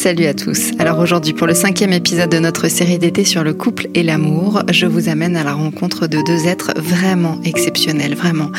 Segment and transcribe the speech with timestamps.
[0.00, 0.70] Salut à tous.
[0.78, 4.62] Alors aujourd'hui, pour le cinquième épisode de notre série d'été sur le couple et l'amour,
[4.70, 8.50] je vous amène à la rencontre de deux êtres vraiment exceptionnels, vraiment.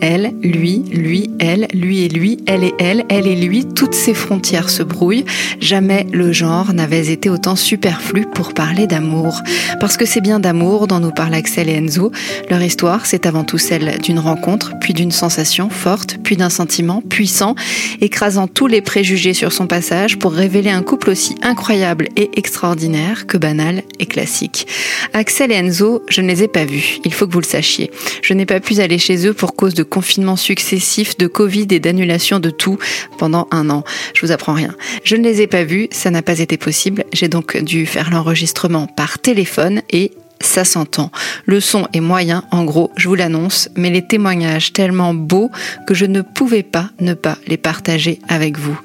[0.00, 4.14] Elle, lui, lui, elle, lui et lui, elle et elle, elle et lui, toutes ces
[4.14, 5.26] frontières se brouillent.
[5.60, 9.42] Jamais le genre n'avait été autant superflu pour parler d'amour.
[9.80, 12.10] Parce que c'est bien d'amour dont nous parlent Axel et Enzo.
[12.48, 17.02] Leur histoire, c'est avant tout celle d'une rencontre, puis d'une sensation forte, puis d'un sentiment
[17.02, 17.54] puissant,
[18.00, 23.26] écrasant tous les préjugés sur son passage pour révéler un couple aussi incroyable et extraordinaire
[23.26, 24.66] que banal et classique.
[25.12, 27.90] Axel et Enzo, je ne les ai pas vus, il faut que vous le sachiez.
[28.22, 31.80] Je n'ai pas pu aller chez eux pour cause de confinements successifs, de Covid et
[31.80, 32.78] d'annulation de tout
[33.18, 33.84] pendant un an.
[34.14, 34.74] Je vous apprends rien.
[35.04, 37.04] Je ne les ai pas vus, ça n'a pas été possible.
[37.12, 41.10] J'ai donc dû faire l'enregistrement par téléphone et ça s'entend.
[41.46, 45.50] Le son est moyen, en gros, je vous l'annonce, mais les témoignages tellement beaux
[45.86, 48.78] que je ne pouvais pas ne pas les partager avec vous.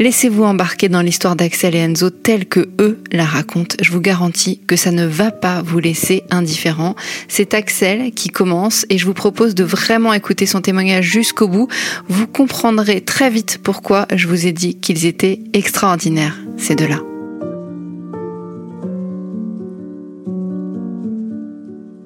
[0.00, 3.74] Laissez-vous embarquer dans l'histoire d'Axel et Enzo telle que eux la racontent.
[3.82, 6.94] Je vous garantis que ça ne va pas vous laisser indifférent.
[7.26, 11.66] C'est Axel qui commence et je vous propose de vraiment écouter son témoignage jusqu'au bout.
[12.08, 17.00] Vous comprendrez très vite pourquoi je vous ai dit qu'ils étaient extraordinaires, ces deux-là.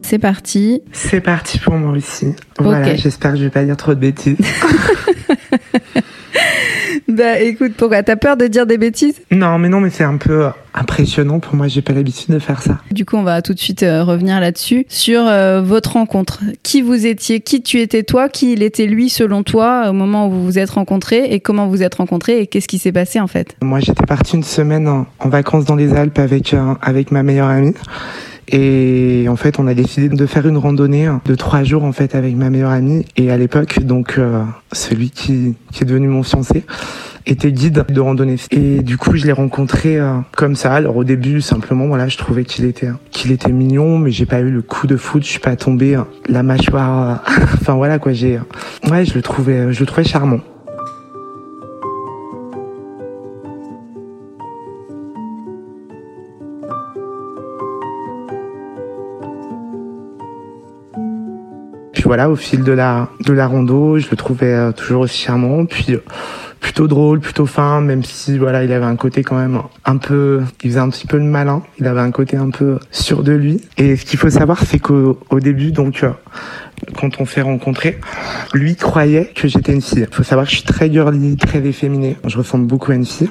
[0.00, 0.80] C'est parti.
[0.92, 2.28] C'est parti pour moi aussi.
[2.58, 4.38] Voilà, j'espère que je vais pas dire trop de bêtises.
[7.12, 9.20] Bah écoute, pourquoi T'as peur de dire des bêtises?
[9.30, 11.68] Non, mais non, mais c'est un peu impressionnant pour moi.
[11.68, 12.78] J'ai pas l'habitude de faire ça.
[12.90, 16.40] Du coup, on va tout de suite euh, revenir là-dessus sur euh, votre rencontre.
[16.62, 20.28] Qui vous étiez Qui tu étais toi Qui il était lui selon toi au moment
[20.28, 23.20] où vous vous êtes rencontrés Et comment vous êtes rencontrés Et qu'est-ce qui s'est passé
[23.20, 23.56] en fait?
[23.60, 27.48] Moi, j'étais partie une semaine en, vacances dans les Alpes avec euh, avec ma meilleure
[27.48, 27.74] amie.
[28.48, 32.14] Et en fait, on a décidé de faire une randonnée de trois jours en fait
[32.14, 33.04] avec ma meilleure amie.
[33.16, 34.18] Et à l'époque, donc
[34.72, 36.64] celui qui, qui est devenu mon fiancé,
[37.26, 38.36] était guide de randonnée.
[38.50, 40.72] Et du coup, je l'ai rencontré euh, comme ça.
[40.74, 44.40] Alors au début, simplement, voilà, je trouvais qu'il était qu'il était mignon, mais j'ai pas
[44.40, 45.22] eu le coup de foot.
[45.22, 47.22] Je suis pas tombé euh, la mâchoire.
[47.28, 48.38] Euh, enfin voilà quoi, j'ai
[48.90, 50.40] ouais, je le trouvais je le trouvais charmant.
[62.12, 65.64] Voilà, au fil de la de la rando, je le trouvais toujours aussi charmant.
[65.64, 65.96] Puis
[66.60, 70.42] plutôt drôle, plutôt fin, même si voilà, il avait un côté quand même un peu,
[70.62, 73.32] il faisait un petit peu le malin, il avait un côté un peu sûr de
[73.32, 73.62] lui.
[73.78, 76.10] Et ce qu'il faut savoir, c'est qu'au début, donc, euh,
[77.00, 77.98] quand on s'est rencontrés,
[78.52, 80.06] lui croyait que j'étais une fille.
[80.06, 82.18] Il faut savoir que je suis très girly, très efféminée.
[82.26, 83.30] Je ressemble beaucoup à une fille.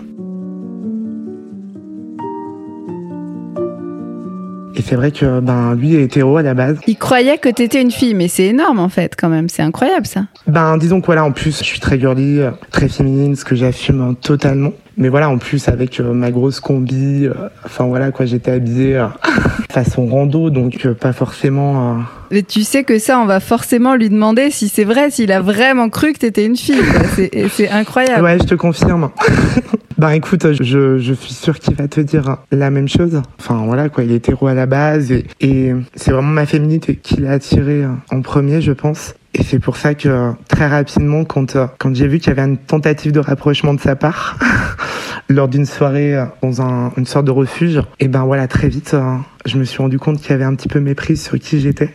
[4.82, 6.80] Et c'est vrai que ben lui est hétéro à la base.
[6.88, 10.08] Il croyait que t'étais une fille, mais c'est énorme en fait quand même, c'est incroyable
[10.08, 10.22] ça.
[10.48, 13.56] Ben disons que voilà, en plus je suis très girly, euh, très féminine, ce que
[13.56, 14.72] j'assume totalement.
[14.98, 17.34] Mais voilà, en plus avec euh, ma grosse combi, euh,
[17.64, 19.06] enfin voilà quoi, j'étais habillée
[19.70, 22.00] façon rando, donc pas forcément.
[22.32, 25.42] Mais tu sais que ça, on va forcément lui demander si c'est vrai, s'il a
[25.42, 26.82] vraiment cru que t'étais une fille.
[27.52, 28.24] C'est incroyable.
[28.24, 29.10] Ouais, je te confirme.
[29.98, 33.22] Bah écoute, je, je suis sûr qu'il va te dire la même chose.
[33.40, 36.96] Enfin voilà quoi, il est hétéro à la base et, et c'est vraiment ma féminité
[36.96, 39.14] qui l'a attiré en premier, je pense.
[39.36, 42.58] Et c'est pour ça que très rapidement, quand, quand j'ai vu qu'il y avait une
[42.58, 44.38] tentative de rapprochement de sa part,
[45.32, 48.96] lors d'une soirée dans un, une sorte de refuge, et ben voilà, très vite,
[49.46, 51.90] je me suis rendu compte qu'il y avait un petit peu méprise sur qui j'étais.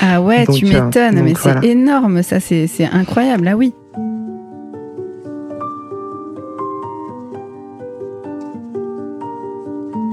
[0.00, 3.74] Ah ouais, tu euh, m'étonnes, mais c'est énorme, ça, c'est incroyable, ah oui.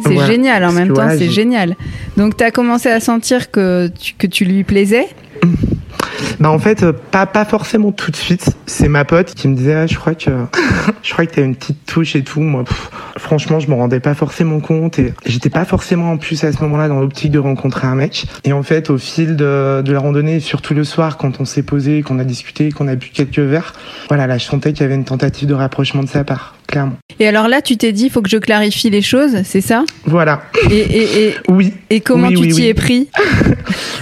[0.03, 1.75] C'est génial en même temps, c'est génial.
[2.18, 5.07] Donc tu as commencé à sentir que tu, que tu lui plaisais
[6.40, 8.56] bah en fait, euh, pas pas forcément tout de suite.
[8.66, 10.30] C'est ma pote qui me disait, ah, je crois que
[11.03, 12.41] je crois que t'as une petite touche et tout.
[12.41, 12.63] Moi,
[13.18, 16.62] franchement, je me rendais pas forcément compte et j'étais pas forcément en plus à ce
[16.62, 18.25] moment-là dans l'optique de rencontrer un mec.
[18.44, 21.63] Et en fait, au fil de, de la randonnée, surtout le soir, quand on s'est
[21.63, 23.74] posé, qu'on a discuté, qu'on a bu quelques verres,
[24.07, 26.58] voilà, là, je sentais qu'il y avait une tentative de rapprochement de sa part.
[26.69, 26.98] Clairement.
[27.19, 29.83] Et alors là, tu t'es dit, il faut que je clarifie les choses, c'est ça?
[30.06, 30.44] Voilà.
[30.69, 31.74] Et, et, et, oui.
[31.89, 33.10] Et comment tu t'y es pris?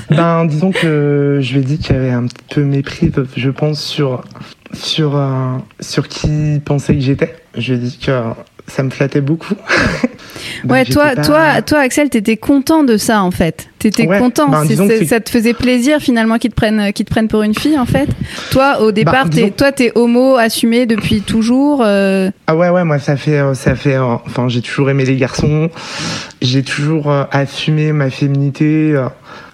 [0.09, 3.49] Ben, disons que je lui ai dit qu'il y avait un petit peu mépris, je
[3.49, 4.23] pense, sur
[4.71, 7.35] sur euh, sur qui pensait que j'étais.
[7.57, 8.21] Je lui ai dit que
[8.67, 9.55] ça me flattait beaucoup.
[10.69, 13.69] ouais, toi, toi, toi, Axel, t'étais content de ça en fait.
[13.79, 14.49] T'étais content.
[14.49, 17.77] Ben, ça te faisait plaisir finalement qu'ils te prennent, qu'ils te prennent pour une fille
[17.77, 18.09] en fait?
[18.51, 21.81] Toi, au départ, ben, t'es, toi, t'es homo assumé depuis toujours.
[21.85, 22.29] Euh.
[22.47, 23.97] Ah ouais, ouais, moi, ça fait, euh, ça fait.
[23.97, 25.69] Enfin, j'ai toujours aimé les garçons.
[26.41, 28.95] J'ai toujours assumé ma féminité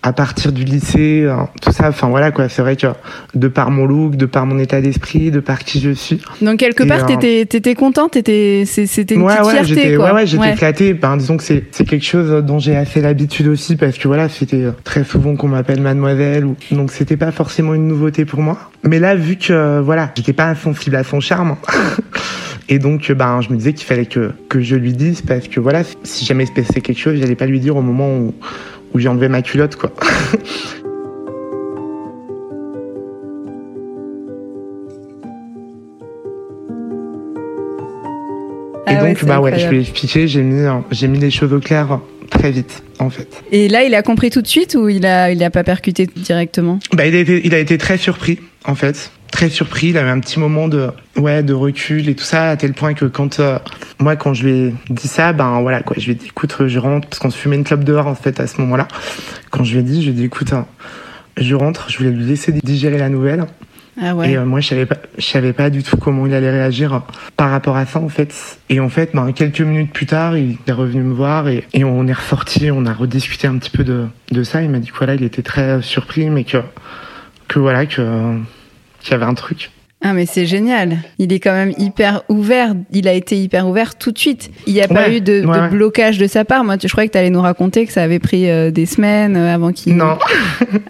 [0.03, 1.87] à partir du lycée, hein, tout ça.
[1.89, 2.49] Enfin voilà quoi.
[2.49, 2.87] C'est vrai que
[3.33, 6.21] de par mon look, de par mon état d'esprit, de par qui je suis.
[6.41, 10.05] Donc quelque part, t'étais étais contente, t'étais c'était une ouais, petite ouais, fierté quoi.
[10.05, 10.93] Ouais ouais, j'étais flattée.
[10.93, 14.65] Ben, disons que c'est quelque chose dont j'ai assez l'habitude aussi parce que voilà, c'était
[14.83, 18.57] très souvent qu'on m'appelle mademoiselle ou donc c'était pas forcément une nouveauté pour moi.
[18.83, 21.55] Mais là, vu que voilà, j'étais pas insensible à son charme.
[22.69, 25.59] Et donc, ben, je me disais qu'il fallait que, que je lui dise parce que
[25.59, 28.33] voilà, si jamais il se passait quelque chose, j'allais pas lui dire au moment où,
[28.93, 29.91] où j'ai enlevé ma culotte, quoi.
[38.85, 41.53] Et Ah donc, bah ouais, je lui ai expliqué, j'ai mis, j'ai mis les choses
[41.53, 41.99] au clair
[42.33, 43.27] très vite, en fait.
[43.51, 46.07] Et là, il a compris tout de suite ou il a, il a pas percuté
[46.15, 46.79] directement?
[46.93, 49.11] Bah, il a été, il a été très surpris, en fait.
[49.31, 49.87] Très surpris.
[49.87, 52.93] Il avait un petit moment de, ouais, de recul et tout ça, à tel point
[52.93, 53.57] que quand, euh,
[53.99, 56.55] moi, quand je lui ai dit ça, ben voilà, quoi, je lui ai dit, écoute,
[56.67, 58.87] je rentre, parce qu'on se fumait une clope dehors, en fait, à ce moment-là.
[59.49, 60.67] Quand je lui ai dit, je lui ai dit, écoute, hein,
[61.37, 63.45] je rentre, je voulais lui laisser digérer la nouvelle.
[64.01, 64.13] Ah.
[64.25, 67.03] Et euh, moi, je savais pas, je savais pas du tout comment il allait réagir
[67.37, 68.33] par rapport à ça, en fait.
[68.69, 72.07] Et en fait, ben, quelques minutes plus tard, il est revenu me voir et, on
[72.07, 74.61] est ressorti, on a rediscuté un petit peu de, ça.
[74.61, 76.57] Il m'a dit que voilà, il était très surpris, mais que,
[77.47, 78.35] que voilà, que,
[79.01, 79.69] qu'il y avait un truc.
[80.03, 80.97] Ah mais c'est génial.
[81.17, 82.75] Il est quand même hyper ouvert.
[82.91, 84.51] Il a été hyper ouvert tout de suite.
[84.67, 85.69] Il n'y a pas eu de, ouais, de ouais.
[85.69, 86.63] blocage de sa part.
[86.63, 89.37] Moi, je croyais que tu allais nous raconter que ça avait pris euh, des semaines
[89.37, 89.95] euh, avant qu'il.
[89.95, 90.17] Non.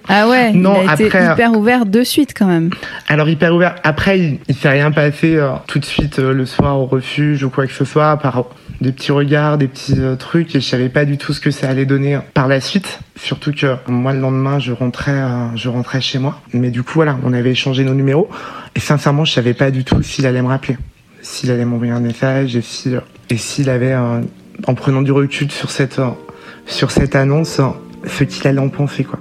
[0.10, 0.52] Ah ouais.
[0.52, 2.72] Non, il a été hyper ouvert de suite quand même.
[3.08, 3.76] Alors hyper ouvert.
[3.84, 7.44] Après, il, il s'est rien passé euh, tout de suite euh, le soir au refuge
[7.44, 8.46] ou quoi que ce soit, à part
[8.82, 11.52] des petits regards, des petits euh, trucs, et je savais pas du tout ce que
[11.52, 13.00] ça allait donner par la suite.
[13.16, 16.42] Surtout que moi le lendemain, je rentrais, euh, je rentrais chez moi.
[16.54, 18.30] Mais du coup, voilà, on avait échangé nos numéros,
[18.76, 20.78] et sincèrement, je savais pas du tout s'il allait me rappeler,
[21.22, 24.22] s'il allait m'envoyer un message, et si, euh, et s'il avait, euh,
[24.68, 26.10] en prenant du recul sur cette, euh,
[26.66, 27.62] sur cette annonce,
[28.08, 29.20] ce qu'il allait en penser, quoi.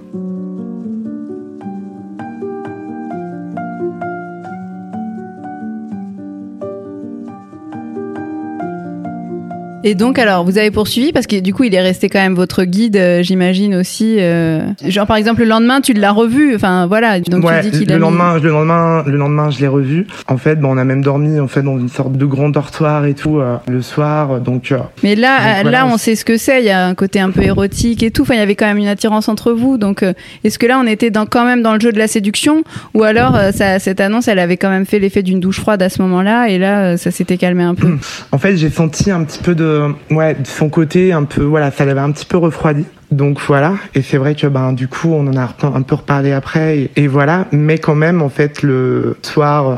[9.85, 12.35] Et donc alors, vous avez poursuivi parce que du coup, il est resté quand même
[12.35, 14.17] votre guide, euh, j'imagine aussi.
[14.21, 16.55] euh, Genre par exemple, le lendemain, tu l'as revu.
[16.55, 17.19] Enfin voilà.
[17.21, 19.67] Donc ouais, tu dis qu'il le a mis- lendemain, le lendemain, le lendemain, je l'ai
[19.67, 20.07] revu.
[20.29, 23.07] En fait, bon, on a même dormi en fait dans une sorte de grand dortoir
[23.07, 24.41] et tout euh, le soir.
[24.41, 26.61] Donc, Mais là, Donc, voilà, là, on sait ce que c'est.
[26.61, 28.23] Il y a un côté un peu érotique et tout.
[28.23, 29.79] Enfin, il y avait quand même une attirance entre vous.
[29.79, 30.05] Donc,
[30.45, 32.63] est-ce que là, on était dans, quand même dans le jeu de la séduction,
[32.95, 35.89] ou alors ça, cette annonce, elle avait quand même fait l'effet d'une douche froide à
[35.89, 37.89] ce moment-là, et là, ça s'était calmé un peu?
[38.33, 39.72] en fait, j'ai senti un petit peu de,
[40.11, 42.85] ouais, de son côté, un peu, voilà, ça l'avait un petit peu refroidi.
[43.13, 46.33] Donc voilà, et c'est vrai que ben du coup on en a un peu reparlé
[46.33, 49.77] après et, et voilà, mais quand même en fait le soir, euh,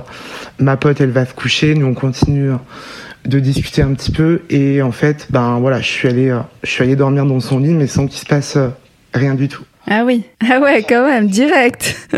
[0.61, 2.56] ma pote elle va se coucher, nous on continue euh,
[3.25, 6.70] de discuter un petit peu et en fait ben voilà, je suis allé, euh, je
[6.70, 8.69] suis allé dormir dans son lit mais sans qu'il se passe euh,
[9.12, 9.64] rien du tout.
[9.90, 10.23] Ah oui.
[10.49, 12.08] Ah ouais, quand même, direct.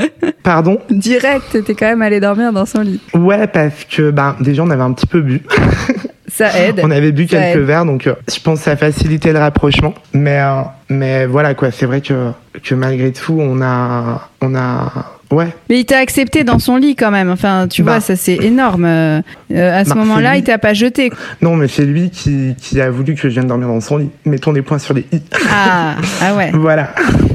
[0.43, 0.79] Pardon?
[0.91, 3.01] Direct, t'es quand même allé dormir dans son lit.
[3.15, 5.41] Ouais, parce que ben déjà on avait un petit peu bu.
[6.29, 6.81] Ça aide.
[6.83, 7.63] On avait bu Ça quelques aide.
[7.67, 9.95] verres, donc euh, je pense que ça a facilité le rapprochement.
[10.13, 12.31] Mais euh, mais voilà quoi, c'est vrai que
[12.63, 14.93] que malgré tout, on a on a
[15.31, 15.49] ouais.
[15.71, 17.31] Mais il t'a accepté dans son lit quand même.
[17.31, 17.93] Enfin, tu Bah.
[17.93, 18.85] vois, ça c'est énorme.
[18.87, 19.21] Euh,
[19.51, 21.13] à ce Bah, moment-là, il t'a pas jeté.
[21.43, 24.11] Non, mais c'est lui qui qui a voulu que je vienne dormir dans son lit.
[24.25, 25.21] Mettons des points sur les i.
[25.51, 26.51] Ah, ah ouais.
[26.55, 26.93] Voilà.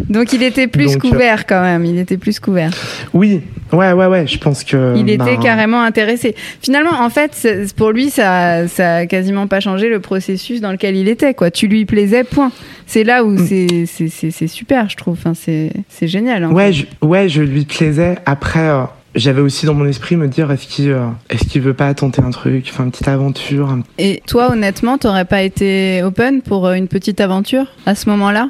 [0.09, 1.85] Donc il était plus Donc, couvert quand même.
[1.85, 2.71] Il était plus couvert.
[3.13, 3.41] Oui,
[3.73, 6.35] ouais ouais ouais, je pense que Il était ben, carrément intéressé.
[6.62, 7.47] Finalement, en fait,
[7.78, 11.33] pour lui, ça, ça a quasiment pas changé le processus dans lequel il était.
[11.33, 11.51] Quoi.
[11.51, 12.51] Tu lui plaisais, point.
[12.87, 13.37] C'est là où Mm.
[13.47, 15.18] c'est- c'est c'est- c'est super, je trouve.
[15.18, 16.44] Enfin, c'est génial.
[16.44, 16.51] hein.
[16.51, 18.18] Ouais, je, ouais, je lui plaisais.
[18.25, 18.81] Après, euh,
[19.16, 22.21] j'avais aussi dans mon esprit me dire est-ce qu'il euh, est-ce qu'il veut pas tenter
[22.21, 23.78] un truc, enfin une petite aventure.
[23.97, 28.49] Et toi, honnêtement, t'aurais pas été open pour euh, une petite aventure à ce moment-là?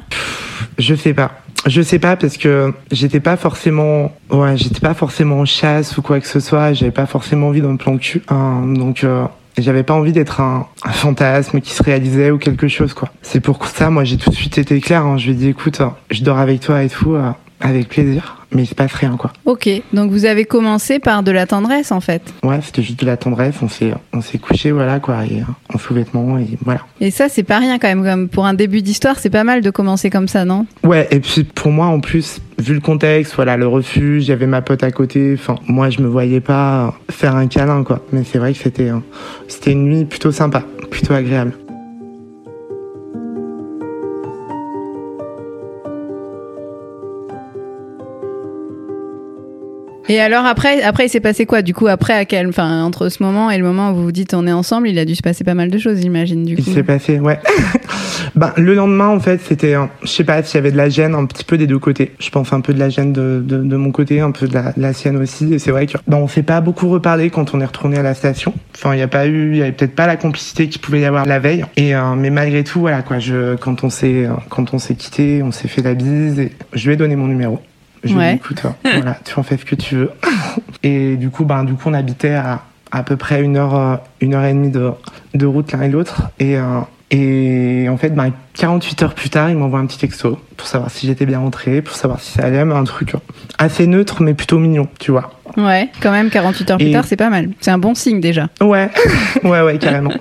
[0.78, 1.41] Je sais pas.
[1.66, 6.02] Je sais pas parce que j'étais pas forcément, ouais, j'étais pas forcément en chasse ou
[6.02, 6.72] quoi que ce soit.
[6.72, 8.22] J'avais pas forcément envie d'un plan cul.
[8.28, 9.24] hein, donc, euh,
[9.58, 13.10] j'avais pas envie d'être un, fantasme qui se réalisait ou quelque chose quoi.
[13.22, 15.04] C'est pour ça, moi, j'ai tout de suite été clair.
[15.04, 15.18] hein.
[15.18, 18.41] je lui ai dit, écoute, je dors avec toi et tout, euh, avec plaisir.
[18.54, 19.32] Mais il se passe rien quoi.
[19.44, 22.22] Ok, donc vous avez commencé par de la tendresse en fait.
[22.42, 23.54] Ouais, c'était juste de la tendresse.
[23.62, 26.80] On s'est, on s'est couché, voilà quoi, et, euh, en sous-vêtements et voilà.
[27.00, 28.04] Et ça, c'est pas rien quand même.
[28.04, 30.66] Comme pour un début d'histoire, c'est pas mal de commencer comme ça, non?
[30.84, 34.62] Ouais, et puis pour moi en plus, vu le contexte, voilà, le refuge, j'avais ma
[34.62, 38.00] pote à côté, enfin, moi je me voyais pas faire un câlin quoi.
[38.12, 38.98] Mais c'est vrai que c'était euh,
[39.48, 41.52] c'était une nuit plutôt sympa, plutôt agréable.
[50.08, 53.08] Et alors après, après il s'est passé quoi du coup après à quel, enfin entre
[53.08, 55.14] ce moment et le moment où vous vous dites on est ensemble, il a dû
[55.14, 56.62] se passer pas mal de choses, j'imagine du coup.
[56.66, 57.38] Il s'est passé, ouais.
[58.34, 61.14] ben le lendemain en fait c'était, je sais pas s'il y avait de la gêne
[61.14, 62.12] un petit peu des deux côtés.
[62.18, 64.54] Je pense un peu de la gêne de, de, de mon côté, un peu de
[64.54, 65.54] la, la sienne aussi.
[65.54, 68.02] Et c'est vrai que ben on s'est pas beaucoup reparlé quand on est retourné à
[68.02, 68.54] la station.
[68.74, 71.00] Enfin il y a pas eu, il y avait peut-être pas la complicité qu'il pouvait
[71.00, 71.64] y avoir la veille.
[71.76, 75.42] Et euh, mais malgré tout voilà quoi, je quand on s'est quand on s'est quitté,
[75.44, 77.60] on s'est fait la bise et je lui ai donné mon numéro.
[78.04, 78.32] Je Ouais.
[78.32, 80.10] lui dit, écoute, voilà, tu en fais ce que tu veux.
[80.82, 82.62] Et du coup, ben, du coup, on habitait à
[82.94, 84.90] à peu près une heure, euh, une heure et demie de,
[85.32, 86.24] de route l'un et l'autre.
[86.38, 86.80] Et, euh,
[87.10, 90.90] et en fait, ben, 48 heures plus tard, il m'envoie un petit texto pour savoir
[90.90, 93.14] si j'étais bien rentré, pour savoir si ça allait, mais un truc
[93.56, 95.30] assez neutre, mais plutôt mignon, tu vois.
[95.56, 97.48] Ouais, quand même 48 heures plus tard, c'est pas mal.
[97.60, 98.48] C'est un bon signe déjà.
[98.60, 98.90] Ouais,
[99.42, 100.12] ouais, ouais, carrément.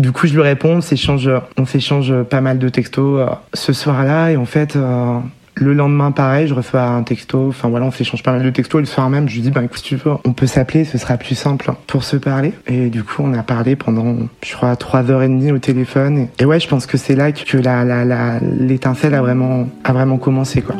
[0.00, 3.72] Du coup, je lui réponds, on s'échange, on s'échange pas mal de textos euh, ce
[3.72, 5.18] soir-là, et en fait, euh,
[5.62, 7.48] le lendemain, pareil, je reçois un texto.
[7.48, 8.78] Enfin voilà, on s'échange pas mal de textos.
[8.78, 10.84] Et le soir même, je lui dis, bah écoute, si tu veux, on peut s'appeler,
[10.84, 12.52] ce sera plus simple pour se parler.
[12.66, 16.28] Et du coup, on a parlé pendant, je crois, trois heures et demie au téléphone.
[16.38, 19.92] Et ouais, je pense que c'est là que la, la, la, l'étincelle a vraiment, a
[19.92, 20.76] vraiment commencé, quoi.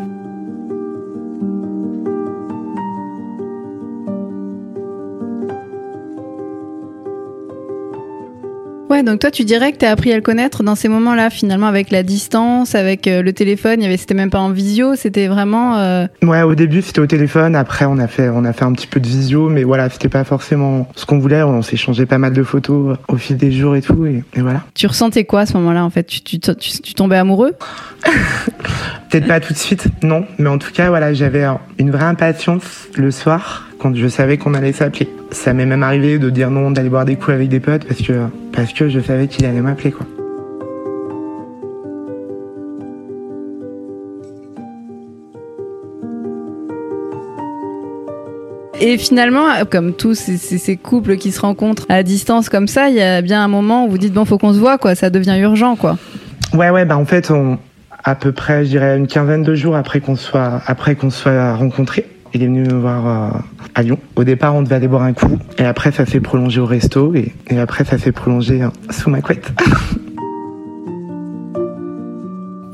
[9.03, 11.67] Ouais, donc toi, tu dirais que t'as appris à le connaître dans ces moments-là, finalement,
[11.67, 13.81] avec la distance, avec euh, le téléphone.
[13.81, 15.77] Il y avait, c'était même pas en visio, c'était vraiment.
[15.79, 18.73] euh, Ouais, au début c'était au téléphone, après on a fait on a fait un
[18.73, 21.43] petit peu de visio, mais voilà, c'était pas forcément ce qu'on voulait.
[21.43, 24.41] On s'est changé pas mal de photos au fil des jours et tout, et, et
[24.41, 24.63] voilà.
[24.75, 26.05] Tu ressentais quoi à ce moment-là, en fait?
[26.05, 27.55] Tu, tu, tu, tu tombais amoureux?
[29.11, 32.05] Peut-être pas tout de suite, non, mais en tout cas voilà, j'avais euh, une vraie
[32.05, 35.09] impatience le soir quand je savais qu'on allait s'appeler.
[35.33, 38.01] Ça m'est même arrivé de dire non, d'aller boire des coups avec des potes parce
[38.01, 38.13] que
[38.53, 40.07] parce que je savais qu'il allait m'appeler quoi.
[48.81, 52.89] Et finalement, comme tous ces, ces- ces couples qui se rencontrent à distance comme ça,
[52.89, 54.95] il y a bien un moment où vous dites bon, faut qu'on se voit, quoi.
[54.95, 55.99] Ça devient urgent, quoi.
[56.55, 57.59] Ouais, ouais, bah en fait, on,
[58.03, 61.55] à peu près, je dirais une quinzaine de jours après qu'on soit, après qu'on soit
[61.55, 63.39] rencontrés, il est venu me voir euh,
[63.75, 63.99] à Lyon.
[64.17, 67.15] Au départ, on devait aller boire un coup, et après, ça s'est prolongé au resto,
[67.15, 69.53] et, après, ça s'est prolongé euh, sous ma couette.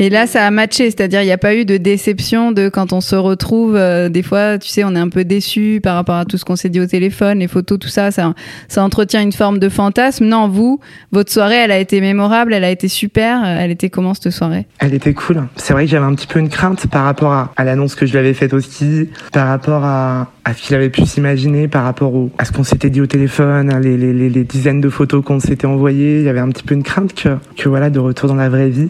[0.00, 2.92] Et là, ça a matché, c'est-à-dire il n'y a pas eu de déception de quand
[2.92, 3.74] on se retrouve.
[3.76, 6.44] euh, des fois, tu sais, on est un peu déçu par rapport à tout ce
[6.44, 8.32] qu'on s'est dit au téléphone, les photos, tout ça, ça,
[8.68, 10.24] ça entretient une forme de fantasme.
[10.26, 10.78] Non, vous,
[11.10, 13.42] votre soirée, elle a été mémorable, elle a été super.
[13.44, 14.66] euh, Elle était comment cette soirée?
[14.78, 15.48] Elle était cool.
[15.56, 18.06] C'est vrai que j'avais un petit peu une crainte par rapport à, à l'annonce que
[18.06, 21.84] je lui avais faite aussi, par rapport à, à ce qu'il avait pu s'imaginer, par
[21.84, 25.40] rapport à ce qu'on s'était dit au téléphone, les, les, les dizaines de photos qu'on
[25.40, 26.20] s'était envoyées.
[26.20, 28.48] Il y avait un petit peu une crainte que, que voilà, de retour dans la
[28.48, 28.88] vraie vie,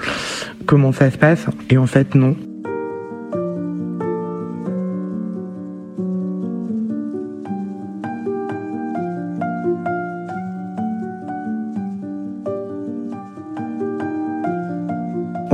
[0.66, 1.44] comment ça se passe?
[1.68, 2.34] Et en fait, non.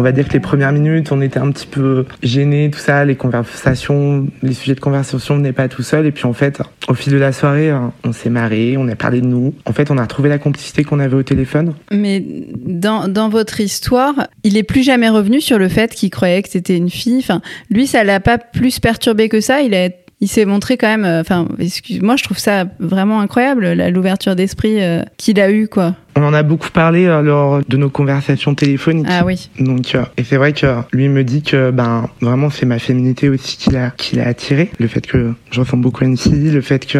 [0.02, 3.04] On va dire que les premières minutes, on était un petit peu gênés, tout ça,
[3.04, 6.06] les conversations, les sujets de conversation venaient pas tout seuls.
[6.06, 8.96] Et puis en fait, au fil de la soirée, euh, on s'est marré, on a
[8.96, 9.54] parlé de nous.
[9.64, 11.74] En fait, on a retrouvé la complicité qu'on avait au téléphone.
[11.92, 12.20] Mais
[12.66, 16.48] dans, dans votre histoire, il est plus jamais revenu sur le fait qu'il croyait que
[16.48, 17.18] c'était une fille.
[17.20, 17.40] Enfin,
[17.70, 19.62] lui, ça l'a pas plus perturbé que ça.
[19.62, 19.88] Il a
[20.20, 21.04] il s'est montré quand même.
[21.04, 25.96] euh, Enfin, excuse-moi, je trouve ça vraiment incroyable l'ouverture d'esprit euh, qu'il a eu, quoi.
[26.14, 29.06] On en a beaucoup parlé euh, lors de nos conversations téléphoniques.
[29.08, 29.48] Ah oui.
[29.58, 33.28] Donc, euh, et c'est vrai que lui me dit que ben vraiment c'est ma féminité
[33.30, 36.50] aussi qui l'a qui l'a attiré, le fait que je ressemble beaucoup à une fille,
[36.50, 36.98] le fait que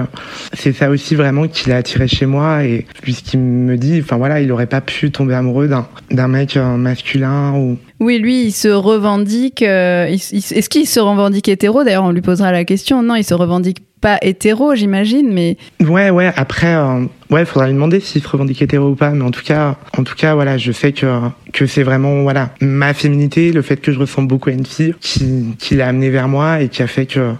[0.54, 4.00] c'est ça aussi vraiment qui l'a attiré chez moi et lui ce qu'il me dit,
[4.02, 8.18] enfin voilà, il aurait pas pu tomber amoureux d'un d'un mec euh, masculin ou Oui,
[8.18, 9.62] lui, il se revendique.
[9.62, 11.84] euh, Est-ce qu'il se revendique hétéro?
[11.84, 13.02] D'ailleurs, on lui posera la question.
[13.02, 16.30] Non, il se revendique pas hétéro, j'imagine, mais Ouais, ouais.
[16.36, 19.10] Après, euh, ouais, faudra lui demander s'il se revendique hétéro ou pas.
[19.10, 21.06] Mais en tout cas, en tout cas, voilà, je sais que
[21.54, 24.94] que c'est vraiment voilà ma féminité, le fait que je ressemble beaucoup à une fille,
[25.00, 27.32] qui qui l'a amené vers moi et qui a fait que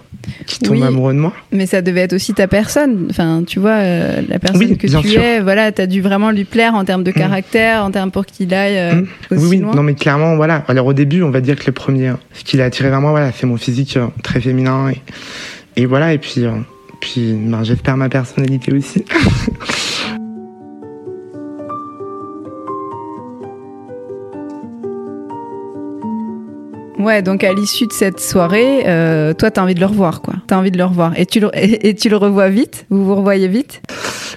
[0.47, 0.83] qui tombe Oui.
[0.83, 1.33] amoureux de moi.
[1.51, 3.07] mais ça devait être aussi ta personne.
[3.09, 5.21] Enfin, tu vois, euh, la personne Oui, que tu sûr.
[5.21, 5.41] es.
[5.41, 8.77] Voilà, t'as dû vraiment lui plaire en termes de caractère, en termes pour qu'il aille
[8.77, 9.07] euh, Mm.
[9.31, 9.57] aussi oui, oui.
[9.57, 9.75] loin.
[9.75, 10.63] Non, mais clairement, voilà.
[10.69, 13.11] Alors au début, on va dire que le premier, ce qui l'a attiré vers moi,
[13.11, 15.01] voilà, c'est mon physique euh, très féminin et
[15.75, 16.13] et voilà.
[16.13, 16.51] Et puis euh,
[17.03, 19.03] puis, ben, j'espère ma personnalité aussi.
[26.97, 30.35] Ouais, donc à l'issue de cette soirée, euh, toi, t'as envie de le revoir, quoi.
[30.47, 31.11] T'as envie de le revoir.
[31.19, 32.85] Et tu le, et, et tu le revois vite?
[32.89, 33.81] Vous vous revoyez vite?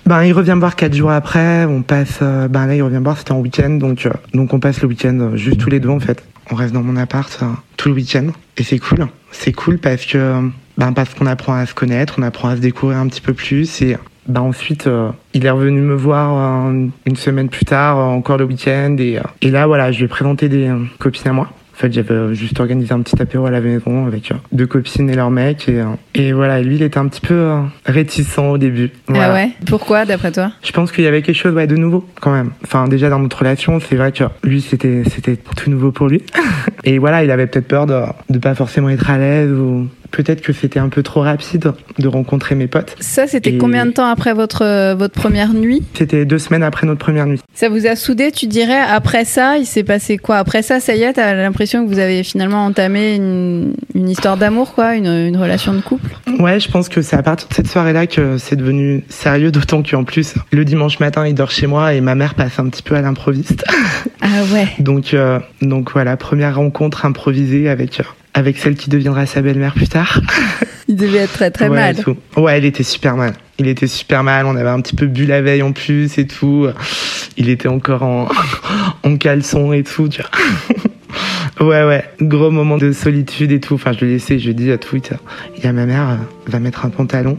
[0.05, 1.67] Ben, il revient me voir quatre jours après.
[1.67, 3.19] On passe, euh, ben là, il revient me voir.
[3.19, 6.01] C'était en week-end, donc euh, donc on passe le week-end juste tous les deux en
[6.01, 6.21] fait.
[6.51, 7.43] On reste dans mon appart
[7.77, 8.29] tout le week-end.
[8.57, 9.07] Et c'est cool.
[9.31, 12.61] C'est cool parce que ben, parce qu'on apprend à se connaître, on apprend à se
[12.61, 13.83] découvrir un petit peu plus.
[13.83, 14.89] Et ben, ensuite,
[15.35, 18.97] il est revenu me voir une semaine plus tard, encore le week-end.
[18.99, 21.51] Et, et là, voilà, je lui ai présenté des copines à moi.
[21.77, 25.11] En fait, j'avais juste organisé un petit apéro à la maison avec euh, deux copines
[25.11, 25.69] et leur mec.
[25.69, 28.91] Et, euh, et voilà, lui, il était un petit peu euh, réticent au début.
[29.13, 29.51] Ah ouais?
[29.67, 30.53] Pourquoi, d'après toi?
[30.63, 32.53] Je pense qu'il y avait quelque chose ouais, de nouveau, quand même.
[32.65, 36.23] Enfin, déjà dans notre relation, c'est vrai que lui, c'était c'était tout nouveau pour lui.
[36.85, 39.87] et voilà, il avait peut-être peur de ne pas forcément être à l'aise ou
[40.17, 42.97] peut-être que c'était un peu trop rapide de rencontrer mes potes.
[43.01, 45.83] Ça, c'était combien de temps après votre, euh, votre première nuit?
[45.93, 47.39] C'était deux semaines après notre première nuit.
[47.53, 50.39] Ça vous a soudé, tu dirais Après ça, il s'est passé quoi?
[50.39, 54.39] Après ça, ça y est, t'as l'impression que vous avez finalement entamé une, une histoire
[54.39, 54.95] d'amour, quoi?
[54.95, 56.09] Une, une, relation de couple?
[56.41, 59.83] Ouais, je pense que c'est à partir de cette soirée-là que c'est devenu sérieux, d'autant
[59.83, 62.83] qu'en plus, le dimanche matin, il dort chez moi et ma mère passe un petit
[62.83, 63.65] peu à l'improviste.
[64.23, 68.05] Ah ouais Donc, euh, donc voilà, première rencontre improvisée avec euh,
[68.37, 70.21] avec celle qui deviendra sa belle-mère plus tard.
[70.89, 71.97] Il devait être très très mal.
[72.37, 73.33] Ouais, il était super mal.
[73.59, 74.47] Il était super mal.
[74.47, 76.69] On avait un petit peu bu la veille en plus et tout.
[77.37, 78.29] Il était encore en,
[79.03, 80.09] en caleçon et tout.
[80.09, 80.23] Tu
[81.59, 81.67] vois.
[81.67, 82.05] ouais, ouais.
[82.21, 83.75] Gros moment de solitude et tout.
[83.75, 84.39] Enfin, je l'ai laissé.
[84.39, 84.97] Je lui ai dit à tout.
[85.57, 87.37] Il y a ma mère, va mettre un pantalon.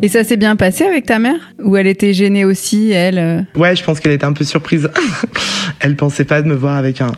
[0.00, 1.40] Et ça s'est bien passé avec ta mère?
[1.60, 3.40] Ou elle était gênée aussi, elle euh?
[3.56, 4.88] Ouais, je pense qu'elle était un peu surprise.
[5.80, 7.10] elle pensait pas de me voir avec un,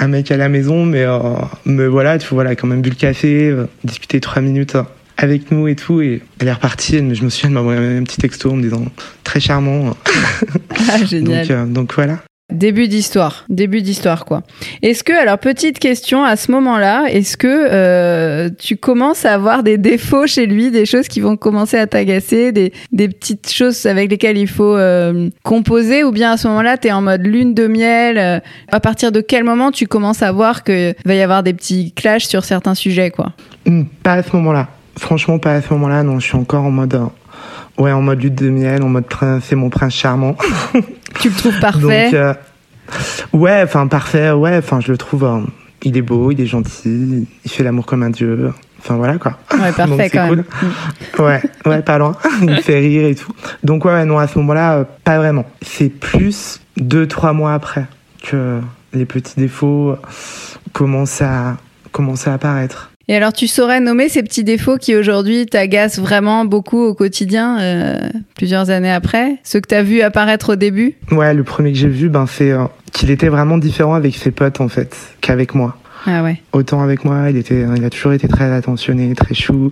[0.00, 1.18] un mec à la maison, mais, euh,
[1.64, 4.76] mais voilà, tu vois, elle a quand même bu le café, euh, discuté trois minutes
[5.16, 6.00] avec nous et tout.
[6.00, 6.96] Et elle est repartie.
[6.98, 8.84] je me souviens de m'avoir un petit texto en me disant
[9.22, 9.96] très charmant.
[10.90, 11.46] ah, génial.
[11.46, 12.18] donc, donc voilà.
[12.52, 14.42] Début d'histoire, début d'histoire quoi.
[14.80, 19.64] Est-ce que, alors petite question à ce moment-là, est-ce que euh, tu commences à avoir
[19.64, 24.12] des défauts chez lui, des choses qui vont commencer à t'agacer, des, petites choses avec
[24.12, 27.52] lesquelles il faut euh, composer, ou bien à ce moment-là, tu es en mode lune
[27.52, 28.38] de miel euh,
[28.70, 31.90] À partir de quel moment tu commences à voir qu'il va y avoir des petits
[31.94, 33.32] clashs sur certains sujets quoi?
[33.66, 34.68] Hmm, Pas à ce moment-là.
[34.96, 36.04] Franchement, pas à ce moment-là.
[36.04, 36.96] Non, je suis encore en mode
[37.78, 39.04] Ouais, en mode lutte de miel, en mode
[39.42, 40.36] c'est mon prince charmant.
[41.20, 42.34] Tu le trouves parfait euh,
[43.32, 45.40] Ouais, enfin parfait, ouais, enfin je le trouve, euh,
[45.82, 48.52] il est beau, il est gentil, il fait l'amour comme un dieu.
[48.78, 49.38] Enfin voilà quoi.
[49.52, 50.44] Ouais, parfait quand même.
[51.18, 52.16] ouais, ouais, pas loin.
[52.42, 53.32] il fait rire et tout.
[53.64, 55.44] Donc ouais, non, à ce moment-là, euh, pas vraiment.
[55.62, 57.86] C'est plus deux, trois mois après
[58.22, 58.60] que
[58.92, 59.96] les petits défauts
[60.72, 61.56] commencent à,
[61.92, 62.90] commencent à apparaître.
[63.08, 67.60] Et alors, tu saurais nommer ces petits défauts qui aujourd'hui t'agacent vraiment beaucoup au quotidien,
[67.60, 67.98] euh,
[68.34, 69.36] plusieurs années après?
[69.44, 70.94] Ceux que tu as vus apparaître au début?
[71.12, 74.32] Ouais, le premier que j'ai vu, ben, c'est euh, qu'il était vraiment différent avec ses
[74.32, 75.76] potes, en fait, qu'avec moi.
[76.04, 76.42] Ah ouais.
[76.52, 79.70] Autant avec moi, il, était, il a toujours été très attentionné, très chou.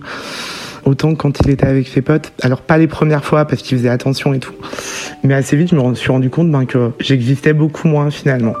[0.85, 3.89] Autant quand il était avec ses potes, alors pas les premières fois parce qu'il faisait
[3.89, 4.53] attention et tout,
[5.23, 8.53] mais assez vite je me suis rendu compte ben, que j'existais beaucoup moins finalement.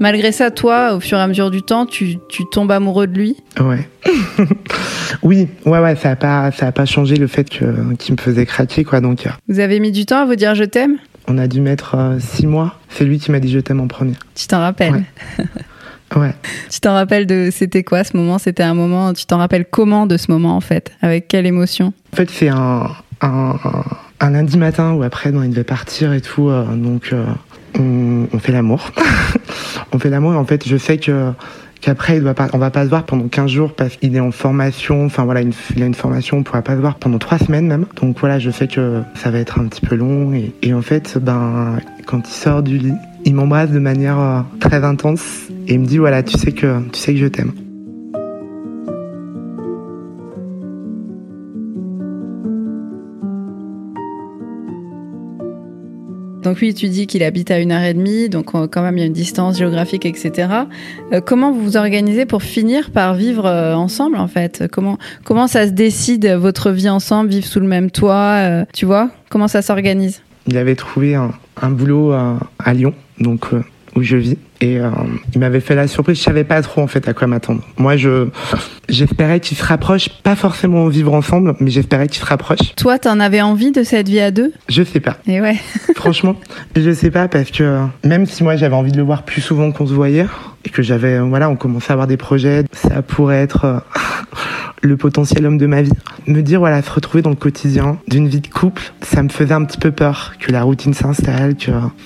[0.00, 3.18] Malgré ça, toi, au fur et à mesure du temps, tu, tu tombes amoureux de
[3.18, 3.88] lui Ouais.
[5.22, 8.20] oui, ouais, ouais, ça n'a pas, ça a pas changé le fait que, qu'il me
[8.20, 9.00] faisait craquer, quoi.
[9.00, 9.30] Donc, euh.
[9.48, 10.96] Vous avez mis du temps à vous dire je t'aime?
[11.26, 12.76] On a dû mettre euh, six mois.
[12.88, 14.14] C'est lui qui m'a dit je t'aime en premier.
[14.34, 15.04] Tu t'en rappelles?
[16.16, 16.34] Ouais.
[16.70, 17.50] Tu t'en rappelles de.
[17.52, 18.38] C'était quoi ce moment?
[18.38, 19.12] C'était un moment.
[19.12, 20.90] Tu t'en rappelles comment de ce moment, en fait?
[21.02, 21.92] Avec quelle émotion?
[22.14, 22.88] En fait, c'est un,
[23.20, 23.56] un,
[24.20, 26.48] un, lundi matin où après, il devait partir et tout.
[26.48, 27.12] Euh, donc
[27.78, 28.90] on, fait l'amour.
[29.92, 31.32] on fait l'amour et en fait, je sais que
[31.80, 32.20] qu'après
[32.52, 35.06] on va pas se voir pendant 15 jours parce qu'il est en formation.
[35.06, 37.86] Enfin voilà, il a une formation, on pourra pas se voir pendant 3 semaines même.
[38.00, 40.82] Donc voilà, je sais que ça va être un petit peu long et, et en
[40.82, 45.74] fait, ben quand il sort du lit, il m'embrasse de manière euh, très intense et
[45.74, 47.52] il me dit voilà, tu sais que tu sais que je t'aime.
[56.48, 58.96] Donc oui, tu dis qu'il habite à une heure et demie, donc euh, quand même
[58.96, 60.48] il y a une distance géographique, etc.
[61.12, 64.64] Euh, comment vous vous organisez pour finir par vivre euh, ensemble en fait?
[64.72, 69.10] Comment comment ça se décide votre vie ensemble, vivre sous le même toit Tu vois?
[69.28, 70.22] Comment ça s'organise?
[70.46, 71.34] Il avait trouvé un,
[71.68, 73.50] boulot à Lyon, donc
[73.94, 74.38] où je vis.
[74.60, 74.90] Et euh,
[75.34, 76.18] il m'avait fait la surprise.
[76.18, 77.62] Je savais pas trop en fait à quoi m'attendre.
[77.76, 78.28] Moi, je
[78.88, 82.74] j'espérais qu'ils se rapprochent, pas forcément vivre ensemble, mais j'espérais qu'ils se rapprochent.
[82.76, 84.52] Toi, t'en avais envie de cette vie à deux?
[84.68, 85.18] Je sais pas.
[85.26, 85.56] Et ouais.
[85.96, 86.36] Franchement,
[86.74, 89.70] je sais pas parce que même si moi j'avais envie de le voir plus souvent
[89.70, 90.26] qu'on se voyait
[90.64, 93.78] et que j'avais voilà, on commençait à avoir des projets, ça pourrait être euh,
[94.82, 95.92] le potentiel homme de ma vie.
[96.26, 99.54] me dire, voilà, se retrouver dans le quotidien d'une vie de couple, ça me faisait
[99.54, 101.56] un petit peu peur que la routine s'installe.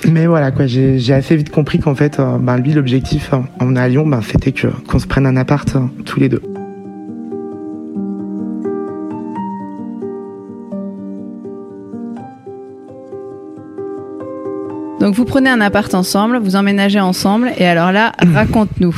[0.09, 3.77] Mais voilà, quoi, j'ai assez vite compris qu'en fait, euh, ben, lui, l'objectif hein, en
[3.77, 6.43] à Lyon, ben, c'était qu'on se prenne un appart hein, tous les deux.
[15.03, 18.95] Donc vous prenez un appart ensemble, vous emménagez ensemble, et alors là, raconte-nous.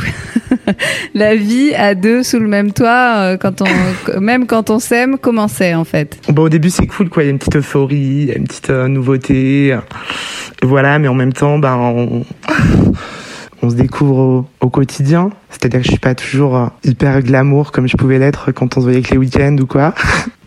[1.14, 5.16] la vie à deux sous le même toit, euh, quand on, même quand on s'aime,
[5.16, 6.18] comment c'est en fait?
[6.28, 7.22] Bon, au début c'est cool, quoi.
[7.22, 9.74] Il y a une petite euphorie, il y a une petite euh, nouveauté,
[10.62, 10.98] voilà.
[10.98, 12.26] Mais en même temps, ben, on,
[13.62, 15.30] on se découvre au, quotidien.
[15.48, 18.80] C'est-à-dire que je suis pas toujours euh, hyper glamour comme je pouvais l'être quand on
[18.80, 19.94] se voyait avec les week-ends ou quoi.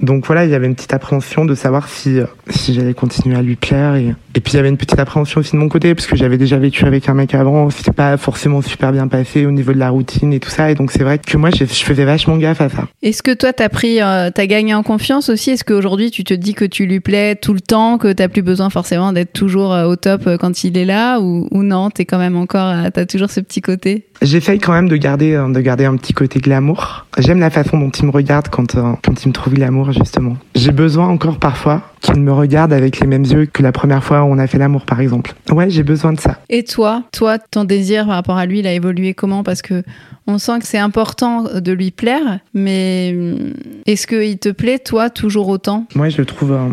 [0.02, 3.42] Donc voilà, il y avait une petite appréhension de savoir si, si j'allais continuer à
[3.42, 6.16] lui plaire et, et puis avait une petite appréhension aussi de mon côté, parce que
[6.16, 9.74] j'avais déjà vécu avec un mec avant, c'était pas forcément super bien passé au niveau
[9.74, 12.38] de la routine et tout ça, et donc c'est vrai que moi je, faisais vachement
[12.38, 12.88] gaffe à ça.
[13.02, 15.50] Est-ce que toi t'as pris, euh, t'as gagné en confiance aussi?
[15.50, 18.44] Est-ce qu'aujourd'hui tu te dis que tu lui plais tout le temps, que t'as plus
[18.44, 21.90] besoin forcément d'être toujours euh, au top euh, quand il est là, ou, ou non
[21.90, 24.07] T'es quand même encore, t'as toujours ce petit côté?
[24.22, 27.06] J'essaye quand même de garder, de garder un petit côté glamour.
[27.18, 30.38] J'aime la façon dont il me regarde quand, quand il me trouve l'amour justement.
[30.56, 34.24] J'ai besoin encore parfois qu'il me regarde avec les mêmes yeux que la première fois
[34.24, 35.34] où on a fait l'amour, par exemple.
[35.52, 36.40] Ouais, j'ai besoin de ça.
[36.50, 39.44] Et toi, toi, ton désir par rapport à lui, il a évolué comment?
[39.44, 39.84] Parce que
[40.28, 43.54] on sent que c'est important de lui plaire, mais hum,
[43.86, 45.86] est-ce qu'il te plaît, toi, toujours autant?
[45.96, 46.68] Moi, je le trouve euh,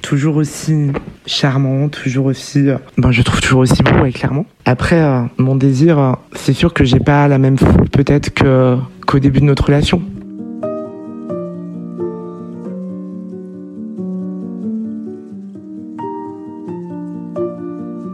[0.00, 0.92] toujours aussi
[1.26, 2.68] charmant, toujours aussi.
[2.68, 4.46] Euh, ben, je trouve toujours aussi beau, ouais, clairement.
[4.64, 8.30] Après, euh, mon désir, c'est sûr que j'ai pas la même foule peut-être
[9.06, 10.02] qu'au début de notre relation.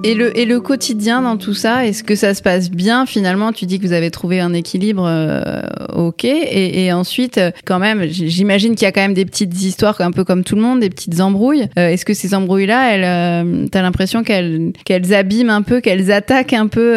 [0.05, 3.53] Et le, et le quotidien dans tout ça, est-ce que ça se passe bien finalement?
[3.53, 5.63] Tu dis que vous avez trouvé un équilibre, euh,
[5.95, 6.25] ok.
[6.25, 10.11] Et, et, ensuite, quand même, j'imagine qu'il y a quand même des petites histoires, un
[10.11, 11.69] peu comme tout le monde, des petites embrouilles.
[11.79, 16.11] Euh, est-ce que ces embrouilles-là, elles, euh, t'as l'impression qu'elles, qu'elles abîment un peu, qu'elles
[16.11, 16.97] attaquent un peu,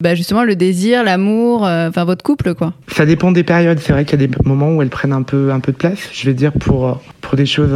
[0.00, 2.72] bah justement, le désir, l'amour, enfin votre couple, quoi?
[2.88, 3.78] Ça dépend des périodes.
[3.78, 5.76] C'est vrai qu'il y a des moments où elles prennent un peu, un peu de
[5.76, 6.08] place.
[6.12, 7.72] Je vais dire pour pour des choses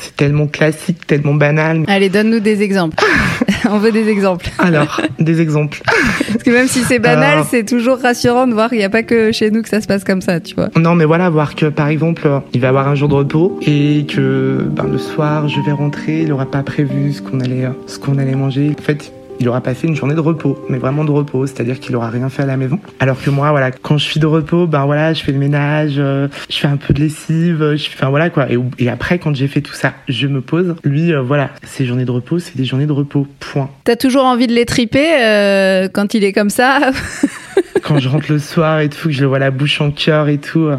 [0.00, 1.84] c'est tellement classique, tellement banal.
[1.88, 2.96] Allez, donne-nous des exemples.
[3.70, 4.50] On veut des exemples.
[4.58, 5.80] Alors, des exemples.
[5.84, 9.02] Parce que même si c'est banal, c'est toujours rassurant de voir qu'il n'y a pas
[9.02, 10.68] que chez nous que ça se passe comme ça, tu vois.
[10.76, 14.06] Non, mais voilà, voir que par exemple, il va avoir un jour de repos et
[14.06, 17.98] que ben, le soir, je vais rentrer, il n'aura pas prévu ce qu'on allait, ce
[17.98, 18.74] qu'on allait manger.
[18.78, 21.94] En fait, il aura passé une journée de repos, mais vraiment de repos, c'est-à-dire qu'il
[21.96, 22.78] aura rien fait à la maison.
[23.00, 25.94] Alors que moi, voilà, quand je suis de repos, ben voilà, je fais le ménage,
[25.98, 28.46] euh, je fais un peu de lessive, je fais, enfin voilà quoi.
[28.78, 30.74] Et, après, quand j'ai fait tout ça, je me pose.
[30.84, 33.26] Lui, euh, voilà, ces journées de repos, c'est des journées de repos.
[33.40, 33.70] Point.
[33.84, 36.80] T'as toujours envie de les triper euh, quand il est comme ça
[37.82, 40.28] quand je rentre le soir et tout, que je le vois la bouche en cœur
[40.28, 40.70] et tout,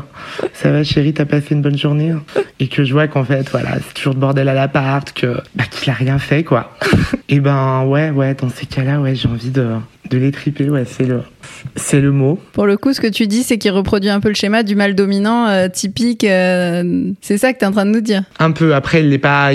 [0.54, 2.14] ça va chérie, t'as passé une bonne journée
[2.60, 5.66] Et que je vois qu'en fait, voilà, c'est toujours de bordel à l'appart, que bah,
[5.70, 6.78] qu'il a rien fait quoi.
[7.30, 9.76] et ben ouais, ouais, dans ces cas-là, ouais, j'ai envie de
[10.10, 11.22] de les triper, ouais, c'est le,
[11.76, 12.40] c'est le mot.
[12.54, 14.76] Pour le coup, ce que tu dis, c'est qu'il reproduit un peu le schéma du
[14.76, 16.24] mal dominant euh, typique.
[16.24, 18.24] Euh, c'est ça que tu es en train de nous dire.
[18.40, 18.76] Un peu.
[18.76, 19.52] Après, il n'est pas,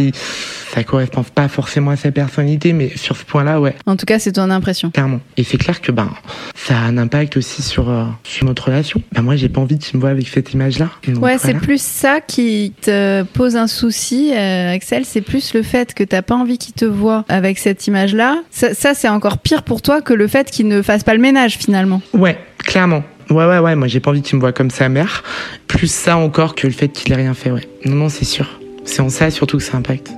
[0.75, 3.75] ça correspond pas forcément à sa personnalité, mais sur ce point-là, ouais.
[3.87, 4.91] En tout cas, c'est ton impression.
[4.91, 5.21] Clairement.
[5.37, 6.11] Et c'est clair que ben,
[6.55, 9.03] ça a un impact aussi sur, euh, sur notre relation.
[9.13, 10.91] Ben, moi, j'ai pas envie qu'il me voit avec cette image-là.
[11.21, 15.05] ouais, c'est plus ça qui te pose un souci, Axel.
[15.05, 18.43] C'est plus le fait que t'as pas envie qu'il te voit avec cette image-là.
[18.51, 21.21] Ça, ça c'est encore pire pour toi que le fait qu'il ne fasse pas le
[21.21, 22.01] ménage finalement.
[22.13, 23.03] Ouais, clairement.
[23.31, 25.23] Ouais, ouais, ouais, moi j'ai pas envie qu'il me voit comme sa mère.
[25.69, 27.69] Plus ça encore que le fait qu'il ait rien fait, ouais.
[27.85, 28.61] Non, non, c'est sûr.
[28.85, 30.11] C'est en ça surtout que ça impacte.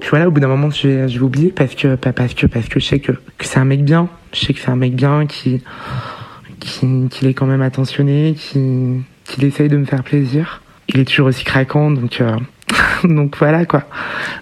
[0.00, 2.80] Puis voilà, au bout d'un moment, je vais, oublier parce que, parce que, parce que
[2.80, 4.08] je sais que, que c'est un mec bien.
[4.32, 5.62] Je sais que c'est un mec bien qui,
[6.60, 11.04] qui, qui est quand même attentionné, qui, qui essaye de me faire plaisir il est
[11.04, 12.36] toujours aussi craquant, donc euh,
[13.04, 13.84] donc voilà quoi.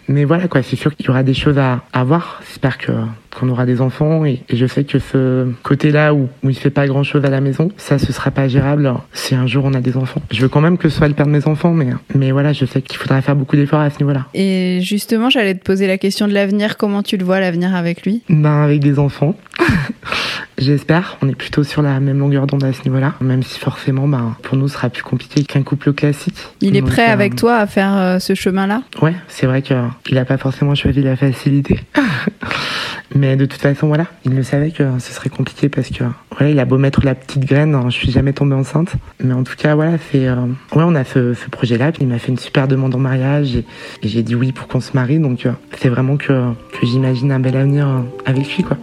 [0.08, 2.40] Mais voilà quoi, c'est sûr qu'il y aura des choses à, à voir.
[2.46, 2.92] J'espère que
[3.34, 6.86] qu'on aura des enfants et, je sais que ce côté-là où, où il fait pas
[6.86, 9.96] grand-chose à la maison, ça ce sera pas gérable si un jour on a des
[9.96, 10.22] enfants.
[10.30, 12.52] Je veux quand même que ce soit le père de mes enfants, mais mais voilà,
[12.52, 14.26] je sais qu'il faudra faire beaucoup d'efforts à ce niveau-là.
[14.34, 16.76] Et justement, j'allais te poser la question de l'avenir.
[16.76, 18.22] Comment tu le vois l'avenir avec lui?
[18.28, 19.34] Ben avec des enfants.
[20.58, 21.16] J'espère.
[21.22, 24.36] On est plutôt sur la même longueur d'onde à ce niveau-là, même si forcément, ben,
[24.42, 26.36] pour nous, ce sera plus compliqué qu'un couple classique.
[26.60, 28.82] Il est prêt avec euh, toi à faire euh, ce chemin-là?
[29.00, 29.76] Ouais, c'est vrai qu'il
[30.12, 31.80] n'a pas forcément choisi la facilité.
[33.22, 36.50] Mais de toute façon, voilà, il le savait que ce serait compliqué parce que, voilà,
[36.50, 38.94] il a beau mettre la petite graine, hein, je suis jamais tombée enceinte.
[39.22, 40.34] Mais en tout cas, voilà, c'est, euh,
[40.72, 43.64] on a ce, ce projet-là, puis il m'a fait une super demande en mariage et,
[44.02, 45.20] j'ai dit oui pour qu'on se marie.
[45.20, 45.46] Donc,
[45.78, 46.32] c'est vraiment que,
[46.72, 48.76] que j'imagine un bel avenir avec lui, quoi.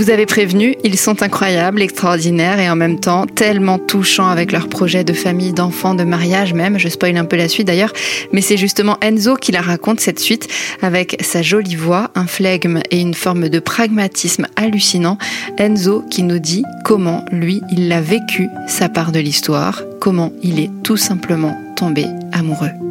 [0.00, 4.66] Vous avez prévenu, ils sont incroyables, extraordinaires et en même temps tellement touchants avec leur
[4.66, 6.78] projet de famille, d'enfants, de mariage même.
[6.78, 7.92] Je spoil un peu la suite d'ailleurs,
[8.32, 10.48] mais c'est justement Enzo qui la raconte cette suite
[10.80, 15.18] avec sa jolie voix, un flegme et une forme de pragmatisme hallucinant.
[15.58, 20.60] Enzo qui nous dit comment lui, il l'a vécu, sa part de l'histoire, comment il
[20.60, 22.89] est tout simplement tombé amoureux.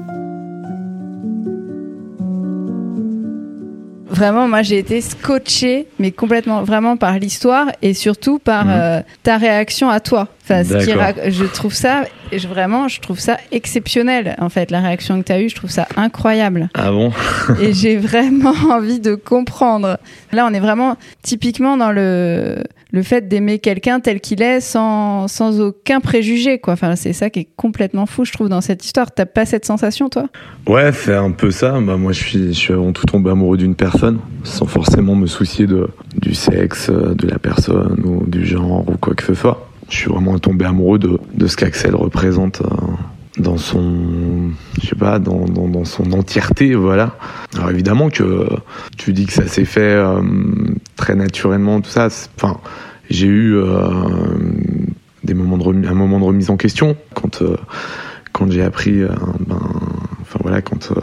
[4.20, 8.72] Vraiment, moi j'ai été scotché, mais complètement, vraiment par l'histoire et surtout par Mhm.
[8.76, 10.28] euh, ta réaction à toi.
[10.44, 10.92] Enfin, ce qui
[11.32, 12.04] je trouve ça,
[12.34, 14.36] je- vraiment, je trouve ça exceptionnel.
[14.40, 16.70] En fait, la réaction que tu as eue, je trouve ça incroyable.
[16.74, 17.12] Ah bon?
[17.62, 19.98] Et j'ai vraiment envie de comprendre.
[20.34, 25.28] Là, on est vraiment typiquement dans le, le fait d'aimer quelqu'un tel qu'il est sans,
[25.28, 26.74] sans aucun préjugé, quoi.
[26.74, 29.12] Enfin, c'est ça qui est complètement fou, je trouve, dans cette histoire.
[29.12, 30.28] T'as pas cette sensation, toi?
[30.68, 31.80] Ouais, c'est un peu ça.
[31.80, 35.28] Bah, moi, je suis, je suis avant tout tombé amoureux d'une personne, sans forcément me
[35.28, 39.36] soucier de, du sexe, euh, de la personne ou du genre ou quoi que ce
[39.36, 39.70] soit.
[39.90, 42.68] Je suis vraiment tombé amoureux de, de ce qu'Axel représente euh,
[43.40, 47.16] dans son, je sais pas, dans, dans, dans son entièreté, voilà.
[47.56, 48.48] Alors évidemment que
[48.98, 50.22] tu dis que ça s'est fait euh,
[50.96, 52.10] très naturellement, tout ça.
[52.36, 52.60] Enfin,
[53.10, 53.90] j'ai eu euh,
[55.24, 57.56] des moments de remis- un moment de remise en question quand euh,
[58.32, 59.02] quand j'ai appris,
[59.48, 59.60] ben,
[60.22, 60.94] enfin voilà, quand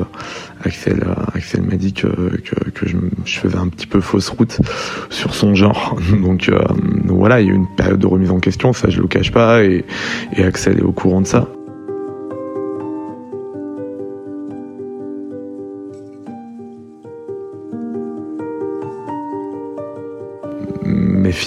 [0.64, 4.61] Axel, Axel m'a dit que, que, je, faisais un petit peu fausse route
[5.11, 5.99] sur son genre.
[6.22, 6.51] Donc,
[7.05, 9.33] voilà, il y a eu une période de remise en question, ça je le cache
[9.33, 9.85] pas, et
[10.38, 11.49] Axel est au courant de ça.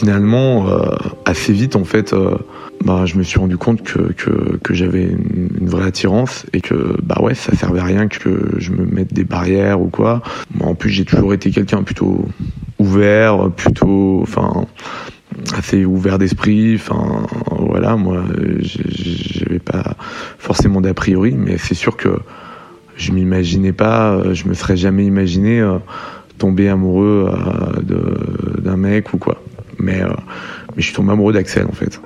[0.10, 0.96] Finalement, euh,
[1.26, 2.36] assez vite, en fait, euh,
[2.84, 4.16] bah, je me suis rendu compte que,
[4.72, 8.86] j'avais une, vraie attirance et que bah ouais, ça servait à rien que je me
[8.86, 10.24] mette des barrières ou quoi.
[10.62, 12.26] En plus, j'ai toujours été quelqu'un plutôt
[12.80, 14.66] ouvert, plutôt, enfin,
[15.56, 16.74] assez ouvert d'esprit.
[16.74, 18.24] Enfin, voilà, moi,
[18.62, 19.96] j'avais pas
[20.40, 22.18] forcément d'a priori, mais c'est sûr que
[22.96, 25.64] je m'imaginais pas, euh, je me serais jamais imaginé
[26.40, 27.30] tomber amoureux
[28.58, 29.40] d'un mec ou quoi.
[29.80, 30.10] Mais, euh,
[30.76, 32.00] mais je suis tombé amoureux d'Axel en fait.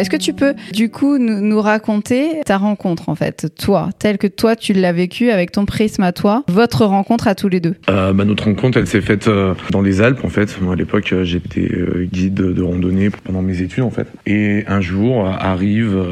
[0.00, 4.26] Est-ce que tu peux, du coup, nous, raconter ta rencontre, en fait, toi, telle que
[4.26, 7.74] toi, tu l'as vécue avec ton prisme à toi, votre rencontre à tous les deux?
[7.90, 10.58] Euh, bah, notre rencontre, elle s'est faite euh, dans les Alpes, en fait.
[10.62, 11.70] Moi, à l'époque, euh, j'étais
[12.10, 14.06] guide de, randonnée pendant mes études, en fait.
[14.24, 16.02] Et un jour, arrive,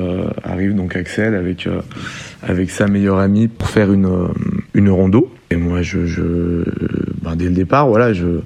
[0.44, 4.28] arrive donc Axel avec, sa meilleure amie pour faire une,
[4.74, 5.32] une rando.
[5.50, 6.62] Et moi, je,
[7.22, 8.40] ben, dès le départ, voilà, je,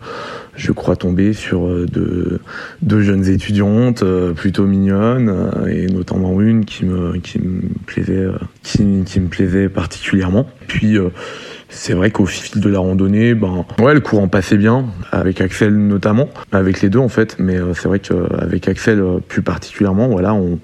[0.55, 2.41] je crois tomber sur euh, deux,
[2.83, 8.27] deux jeunes étudiantes euh, plutôt mignonnes, euh, et notamment une qui me, qui me plaisait,
[8.62, 10.47] qui, qui me plaisait particulièrement.
[10.69, 10.99] Puis,
[11.69, 15.75] c'est vrai qu'au fil de la randonnée, ben ouais, le courant passait bien avec Axel
[15.75, 17.37] notamment, avec les deux en fait.
[17.38, 20.59] Mais c'est vrai qu'avec Axel plus particulièrement, voilà, on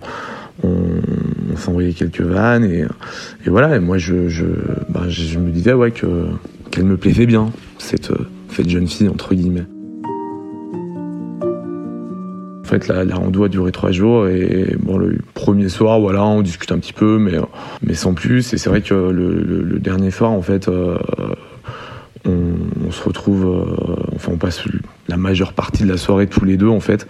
[0.64, 2.84] on, s'envoyait quelques vannes et,
[3.46, 3.76] et voilà.
[3.76, 4.44] Et moi, je je,
[4.88, 6.06] ben, me disais ouais que
[6.70, 8.12] qu'elle me plaisait bien cette
[8.50, 9.66] cette jeune fille entre guillemets.
[12.68, 16.22] En fait, la, la rando a duré trois jours et bon, le premier soir, voilà,
[16.22, 17.38] on discute un petit peu, mais,
[17.82, 18.52] mais sans plus.
[18.52, 20.98] Et c'est vrai que le, dernier soir, en fait, euh,
[22.26, 24.64] on, se retrouve, euh, enfin, on passe
[25.08, 27.06] la majeure partie de la soirée tous les deux, en fait.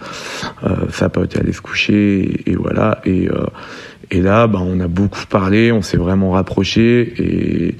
[0.63, 3.01] Euh, pote est se coucher et, voilà.
[3.03, 7.75] Et, euh, là, ben, on a beaucoup parlé, on s'est vraiment rapprochés et,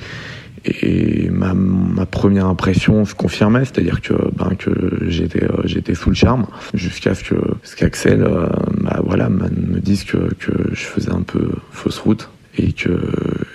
[0.66, 4.72] et ma, ma première impression se confirmait, c'est-à-dire que, ben, que
[5.08, 8.48] j'étais, euh, j'étais sous le charme, jusqu'à ce que, ce qu'Axel, euh,
[8.82, 12.90] bah, voilà, me dise que, que je faisais un peu fausse route et que,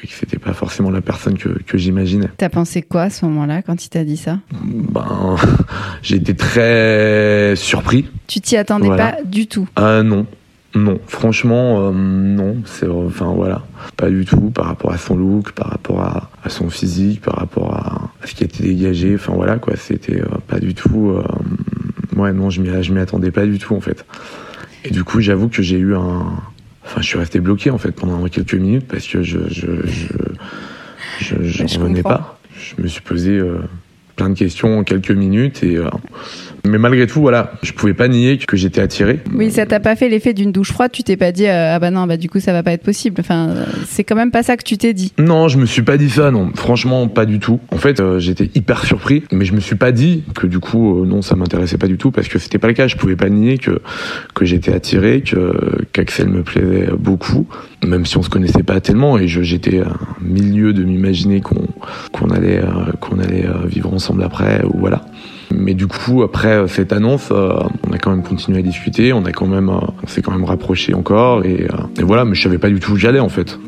[0.02, 2.28] et que c'était pas forcément la personne que, que j'imaginais.
[2.38, 4.38] T'as pensé quoi à ce moment-là, quand il t'a dit ça?
[4.62, 5.36] Ben,
[6.02, 8.06] j'ai été très surpris.
[8.26, 9.12] Tu t'y attendais Voilà.
[9.12, 9.68] pas du tout?
[9.76, 10.26] Ah non,
[10.74, 12.56] non, franchement, euh, non.
[12.64, 13.62] C'est enfin voilà,
[13.96, 17.36] pas du tout par rapport à son look, par rapport à, à son physique, par
[17.36, 19.14] rapport à, à ce qui était dégagé.
[19.14, 21.10] Enfin voilà quoi, c'était euh, pas du tout.
[21.10, 24.04] euh, ouais non, je m'y je m'y attendais pas du tout en fait.
[24.84, 26.26] Et du coup, j'avoue que j'ai eu un.
[26.84, 30.06] Enfin, je suis resté bloqué en fait pendant quelques minutes parce que je je je
[31.20, 32.38] je, je Ouais, je revenais pas.
[32.58, 33.40] Je me suis posé
[34.16, 35.78] plein de questions en quelques minutes et
[36.66, 39.20] Mais malgré tout, voilà, je pouvais pas nier que j'étais attiré.
[39.34, 40.90] Oui, ça t'a pas fait l'effet d'une douche froide.
[40.92, 42.82] Tu t'es pas dit euh, ah bah non, bah du coup ça va pas être
[42.82, 43.16] possible.
[43.20, 43.54] Enfin,
[43.86, 45.12] c'est quand même pas ça que tu t'es dit.
[45.18, 46.50] Non, je me suis pas dit ça, non.
[46.54, 47.60] Franchement, pas du tout.
[47.70, 51.02] En fait, euh, j'étais hyper surpris, mais je me suis pas dit que du coup,
[51.02, 52.86] euh, non, ça m'intéressait pas du tout parce que c'était pas le cas.
[52.86, 53.82] Je pouvais pas nier que
[54.34, 57.46] que j'étais attiré, que qu'Axel me plaisait beaucoup,
[57.86, 61.40] même si on se connaissait pas tellement et je- j'étais à un milieu de m'imaginer
[61.42, 61.66] qu'on
[62.12, 62.62] qu'on allait
[63.00, 65.02] qu'on allait vivre ensemble après ou voilà.
[65.50, 67.52] Mais du coup, après cette annonce, euh,
[67.88, 70.32] on a quand même continué à discuter, on a quand même, euh, on s'est quand
[70.32, 72.24] même rapproché encore et, euh, et voilà.
[72.24, 73.58] Mais je savais pas du tout où j'allais en fait.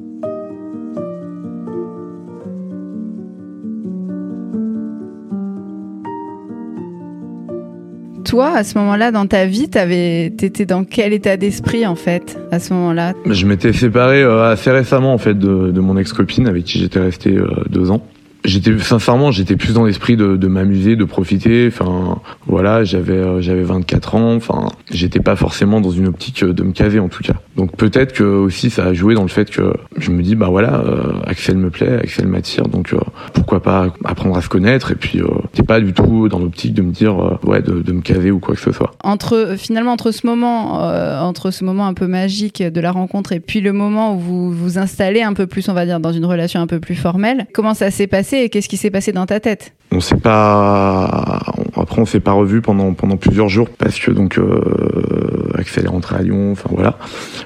[8.26, 12.58] Toi, à ce moment-là, dans ta vie, t'étais dans quel état d'esprit en fait à
[12.58, 13.12] ce moment-là?
[13.24, 16.98] Je m'étais séparé euh, assez récemment en fait de, de mon ex-copine avec qui j'étais
[16.98, 18.04] resté euh, deux ans.
[18.46, 21.66] J'étais sincèrement, j'étais plus dans l'esprit de, de m'amuser, de profiter.
[21.66, 24.34] Enfin, voilà, j'avais euh, j'avais 24 ans.
[24.34, 27.34] Enfin, j'étais pas forcément dans une optique euh, de me caser en tout cas.
[27.56, 30.48] Donc peut-être que aussi ça a joué dans le fait que je me dis bah
[30.48, 32.94] voilà, euh, Axel me plaît, Axel m'attire, donc
[33.34, 34.92] pourquoi pas apprendre à se connaître.
[34.92, 35.26] Et puis euh,
[35.66, 38.60] pas du tout dans l'optique de me dire ouais de, me caser ou quoi que
[38.60, 38.92] ce soit.
[39.02, 40.82] Entre finalement entre ce moment,
[41.20, 44.52] entre ce moment un peu magique de la rencontre et puis le moment où vous
[44.52, 47.46] vous installez un peu plus, on va dire, dans une relation un peu plus formelle,
[47.52, 48.06] comment ça s'est
[48.50, 51.42] qu'est-ce qui s'est passé dans ta tête On s'est pas.
[51.76, 56.16] Après, on s'est pas revu pendant plusieurs jours parce que donc euh, Axel est rentré
[56.16, 56.52] à Lyon.
[56.52, 56.98] Enfin voilà.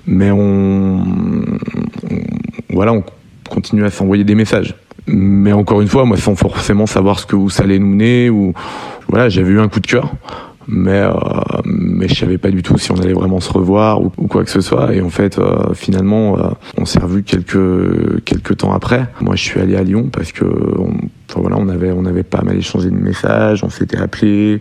[0.06, 1.04] Mais on, on-
[2.72, 3.02] voilà, on
[3.48, 4.74] continue à s'envoyer des messages.
[5.06, 8.30] Mais encore une fois, moi, sans forcément savoir ce que où ça allait nous mener
[8.30, 8.52] ou
[9.08, 10.12] voilà, j'avais eu un coup de cœur.
[10.72, 11.12] Mais euh,
[11.64, 14.44] mais je savais pas du tout si on allait vraiment se revoir ou, ou quoi
[14.44, 14.94] que ce soit.
[14.94, 19.06] Et en fait, euh, finalement, euh, on s'est revu quelques quelques temps après.
[19.20, 20.92] Moi, je suis allé à Lyon parce que on,
[21.28, 24.60] enfin, voilà, on avait on avait pas mal échangé de messages, on s'était appelé.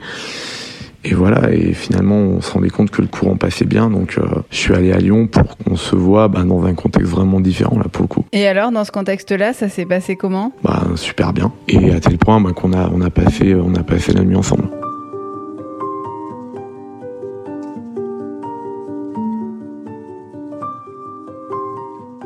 [1.05, 4.25] Et voilà, et finalement, on se rendait compte que le courant passait bien, donc euh,
[4.49, 7.77] je suis allé à Lyon pour qu'on se voit bah, dans un contexte vraiment différent
[7.77, 8.25] là pour le coup.
[8.33, 10.51] Et alors, dans ce contexte-là, ça s'est passé comment?
[10.63, 13.83] Bah super bien, et à tel point bah, qu'on a on a passé on a
[13.83, 14.65] passé la nuit ensemble.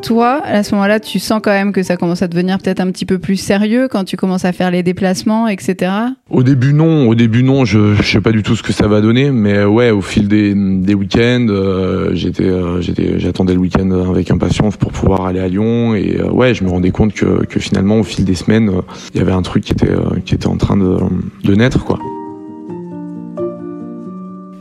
[0.04, 2.92] Toi, à ce moment-là, tu sens quand même que ça commence à devenir peut-être un
[2.92, 5.92] petit peu plus sérieux quand tu commences à faire les déplacements, etc.
[6.30, 8.90] Au début non, au début non, je, je sais pas du tout ce que ça
[8.90, 13.60] va donner, mais ouais, au fil des, des week-ends, euh, j'étais, euh, j'étais, j'attendais le
[13.60, 17.14] week-end avec impatience pour pouvoir aller à Lyon, et euh, ouais, je me rendais compte
[17.14, 18.72] que, que finalement au fil des semaines,
[19.14, 20.98] il y avait un truc qui était, qui était en train de,
[21.46, 21.98] de naître quoi.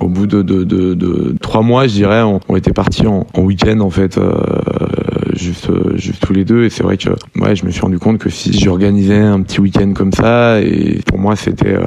[0.02, 3.24] Au bout de, de, de, de trois mois, je dirais, on, on était partis en,
[3.34, 4.32] en week-end en fait, euh,
[5.34, 6.64] juste, euh, juste tous les deux.
[6.64, 7.10] Et c'est vrai que
[7.40, 11.00] ouais, je me suis rendu compte que si j'organisais un petit week-end comme ça, et
[11.06, 11.86] pour moi c'était, euh,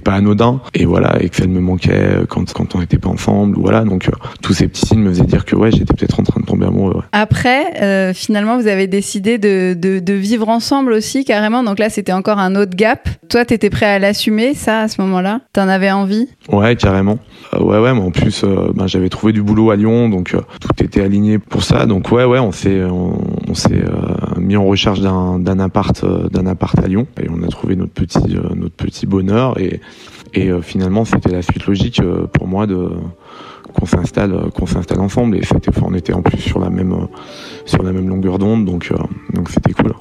[0.00, 0.60] pas anodin.
[0.74, 3.58] Et voilà, et que ça me manquait quand, quand on n'était pas ensemble.
[3.60, 6.22] Voilà, donc euh, tous ces petits signes me faisaient dire que ouais, j'étais peut-être en
[6.22, 7.02] train de ouais.
[7.12, 11.62] Après, euh, finalement, vous avez décidé de, de, de vivre ensemble aussi, carrément.
[11.62, 13.08] Donc là, c'était encore un autre gap.
[13.28, 15.40] Toi, t'étais prêt à l'assumer, ça, à ce moment-là?
[15.52, 16.28] T'en avais envie?
[16.50, 17.18] Ouais, carrément.
[17.54, 20.34] Euh, ouais, ouais, mais en plus, euh, ben, j'avais trouvé du boulot à Lyon, donc
[20.60, 21.86] tout était aligné pour ça.
[21.86, 23.82] Donc ouais, ouais, on s'est, on, on s'est
[24.36, 28.36] mis en recherche d'un, appart, d'un appart à Lyon, et on a trouvé notre petit,
[28.54, 29.58] notre petit bonheur.
[29.60, 29.80] Et,
[30.34, 32.00] et finalement, c'était la suite logique
[32.32, 32.90] pour moi de
[33.72, 35.36] qu'on s'installe, euh, qu'on s'installe ensemble.
[35.36, 37.06] Et c'était, on était en plus sur la même, euh,
[37.64, 38.96] sur la même longueur d'onde, donc, euh,
[39.34, 39.94] donc c'était cool.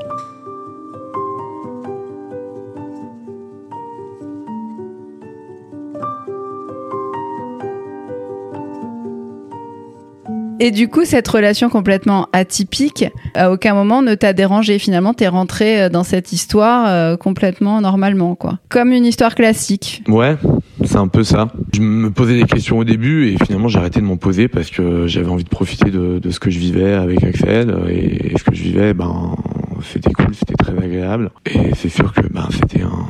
[10.62, 14.78] Et du coup, cette relation complètement atypique, à aucun moment ne t'a dérangé.
[14.78, 18.60] Finalement, t'es rentré euh, dans cette histoire euh, complètement normalement, quoi.
[18.67, 20.04] Comme une histoire classique.
[20.08, 20.36] Ouais,
[20.84, 21.48] c'est un peu ça.
[21.74, 24.69] Je me posais des questions au début et finalement j'ai arrêté de m'en poser parce
[24.69, 28.43] que j'avais envie de profiter de, de ce que je vivais avec Axel et, ce
[28.43, 29.36] que je vivais, ben
[29.84, 33.06] c'était cool, c'était très agréable et c'est sûr que ben c'était un,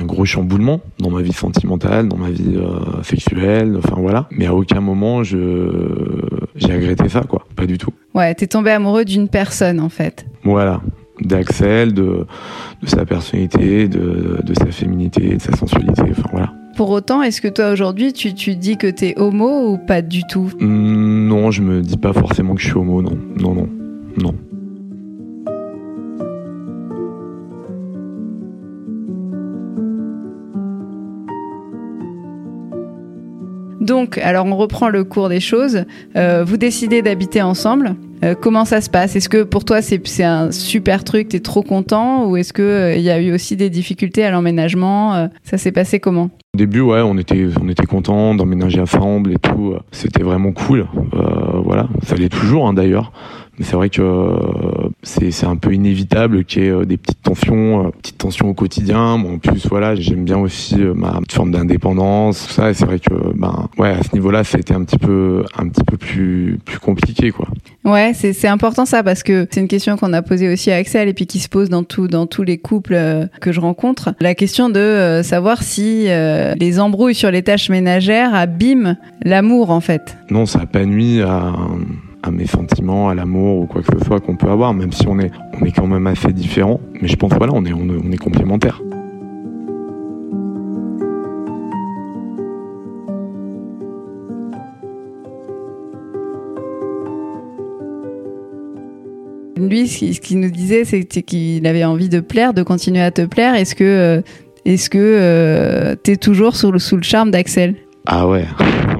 [0.00, 4.26] un gros chamboulement dans ma vie sentimentale, dans ma vie euh, sexuelle, enfin voilà.
[4.30, 5.38] Mais à aucun moment je
[6.56, 7.90] j'ai regretté ça quoi, pas du tout.
[8.14, 10.26] Ouais, t'es tombé amoureux d'une personne, en fait.
[10.44, 10.80] Voilà,
[11.20, 12.26] d'Axel, de,
[12.82, 16.52] de sa personnalité, de, de sa féminité, de sa sensualité, enfin voilà.
[16.76, 20.22] Pour autant, est-ce que toi, aujourd'hui, tu, tu dis que t'es homo ou pas du
[20.24, 20.50] tout?
[20.58, 23.18] Hmm, Non, je me dis pas forcément que je suis homo, non.
[23.38, 23.68] Non, non,
[24.18, 24.34] non.
[33.82, 35.84] Donc, alors on reprend le cours des choses.
[36.16, 37.96] Euh, vous décidez d'habiter ensemble.
[38.24, 39.16] Euh, comment ça se passe?
[39.16, 42.26] Est-ce que pour toi c'est un super truc, t'es trop content?
[42.26, 45.28] Ou est-ce que il y a eu aussi des difficultés à l'emménagement?
[45.42, 46.30] Ça s'est passé comment?
[46.54, 49.74] Au début, ouais, on était on était content d'emménager ensemble et tout.
[49.90, 50.86] C'était vraiment cool.
[51.64, 53.12] voilà, ça l'est toujours hein, d'ailleurs.
[53.58, 57.22] Mais c'est vrai que euh, c'est un peu inévitable qu'il y ait euh, des petites
[57.22, 59.18] tensions, euh, petites tensions au quotidien.
[59.18, 62.70] Bon, en plus, voilà, j'aime bien aussi ma forme d'indépendance, tout ça.
[62.70, 65.44] Et c'est vrai que, ben, ouais, à ce niveau-là, ça a été un petit peu,
[65.58, 67.48] un petit peu plus, plus compliqué, quoi.
[67.84, 71.08] Ouais, c'est important ça parce que c'est une question qu'on a posée aussi à Axel
[71.08, 72.96] et puis qui se pose dans tout, dans tous les couples
[73.40, 74.14] que je rencontre.
[74.20, 80.16] La question de savoir si les embrouilles sur les tâches ménagères abîment l'amour en fait.
[80.30, 81.52] Non, ça n'a pas nuit à
[82.22, 85.06] à mes sentiments, à l'amour ou quoi que ce soit qu'on peut avoir, même si
[85.08, 86.80] on est, on est quand même assez différents.
[87.00, 88.80] Mais je pense voilà, on est, on est, complémentaires.
[99.56, 103.24] Lui, ce qu'il nous disait, c'était qu'il avait envie de plaire, de continuer à te
[103.24, 103.54] plaire.
[103.54, 104.22] Est-ce que, euh,
[104.64, 107.76] est-ce que euh, tu es toujours sous le, sous le charme d'Axel?
[108.06, 108.44] Ah ouais,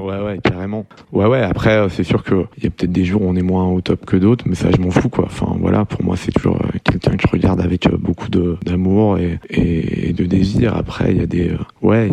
[0.03, 0.85] ouais, ouais, carrément.
[1.11, 3.41] Ouais, ouais, après, euh, c'est sûr qu'il y a peut-être des jours où on est
[3.43, 5.25] moins au top que d'autres, mais ça, je m'en fous, quoi.
[5.25, 9.17] Enfin, voilà, pour moi, c'est toujours euh, quelqu'un que je regarde avec euh, beaucoup d'amour
[9.17, 10.75] et, et, de désir.
[10.75, 11.51] Après, il y a des.
[11.81, 12.09] Ouais,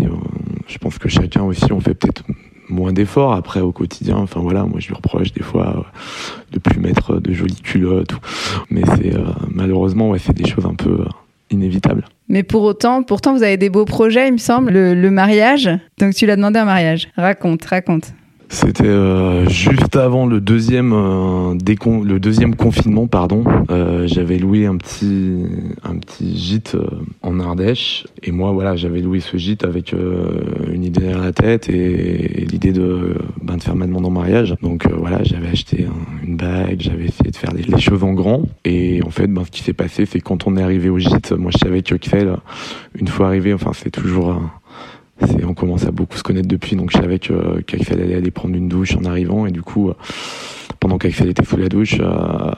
[0.67, 2.25] je pense que chacun aussi, on fait peut-être
[2.69, 4.17] moins d'efforts après au quotidien.
[4.17, 5.87] Enfin voilà, moi je lui reproche des fois
[6.53, 8.15] de plus mettre de jolies culottes.
[8.71, 9.13] Mais c'est
[9.51, 11.05] malheureusement ouais, c'est des choses un peu
[11.51, 12.05] inévitables.
[12.31, 14.73] Mais pour autant, pourtant, vous avez des beaux projets, il me semble.
[14.73, 15.69] Le, mariage.
[15.99, 17.09] Donc, tu l'as demandé un mariage.
[17.17, 18.13] Raconte, raconte.
[18.53, 23.45] C'était euh, juste avant le deuxième euh, le deuxième confinement pardon.
[23.71, 25.45] Euh, j'avais loué un petit
[25.85, 26.77] un petit gîte
[27.23, 31.69] en Ardèche et moi voilà j'avais loué ce gîte avec une idée derrière la tête
[31.69, 34.57] et, l'idée de ben, de faire ma demande en mariage.
[34.63, 35.87] Donc voilà j'avais acheté
[36.25, 39.53] une bague, j'avais essayé de faire les, choses en grand et en fait ben ce
[39.53, 42.37] qui s'est passé c'est quand on est arrivé au gîte, moi je savais que Kfel
[42.99, 44.41] une fois arrivé enfin c'est toujours
[45.45, 48.55] on commence à beaucoup se connaître depuis, donc je savais que qu'Axel allait aller prendre
[48.55, 49.95] une douche en arrivant, et du coup, euh,
[50.79, 52.51] pendant qu'Axel était sous la douche, euh,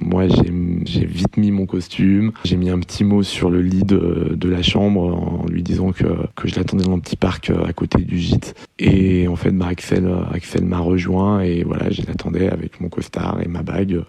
[0.00, 4.48] moi j'ai vite mis mon costume, j'ai mis un petit mot sur le lit de,
[4.48, 7.72] la chambre en lui disant que, que je l'attendais dans un petit parc euh, à
[7.72, 8.54] côté du gîte.
[8.78, 13.38] Et en fait, bah, Axel, Axel m'a rejoint et voilà, je l'attendais avec mon costard
[13.42, 14.02] et ma bague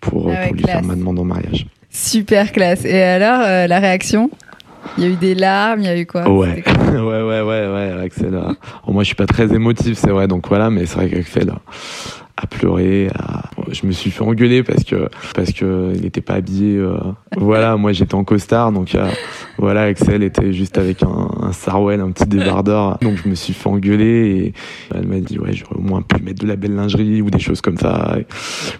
[0.00, 1.66] pour, ah pour lui faire ma demande en mariage.
[1.90, 2.84] Super classe.
[2.84, 4.30] Et alors, la réaction?
[4.96, 6.62] Il y a eu des larmes, il y a eu quoi Ouais,
[6.92, 8.38] ouais, ouais, ouais, ouais, Axel.
[8.86, 11.52] moi, je suis pas très émotif, c'est vrai, donc voilà, mais c'est vrai qu'Axel
[12.36, 13.08] a pleuré,
[13.72, 16.76] je me suis fait engueuler parce que parce que il n'était pas habillé.
[16.76, 16.98] Euh,
[17.36, 19.08] voilà, moi j'étais en costard, donc euh,
[19.58, 23.52] voilà, Axel était juste avec un, un sarwell, un petit débardeur, donc je me suis
[23.52, 24.54] fait engueuler et
[24.94, 27.38] elle m'a dit ouais j'aurais au moins pu mettre de la belle lingerie ou des
[27.38, 28.16] choses comme ça.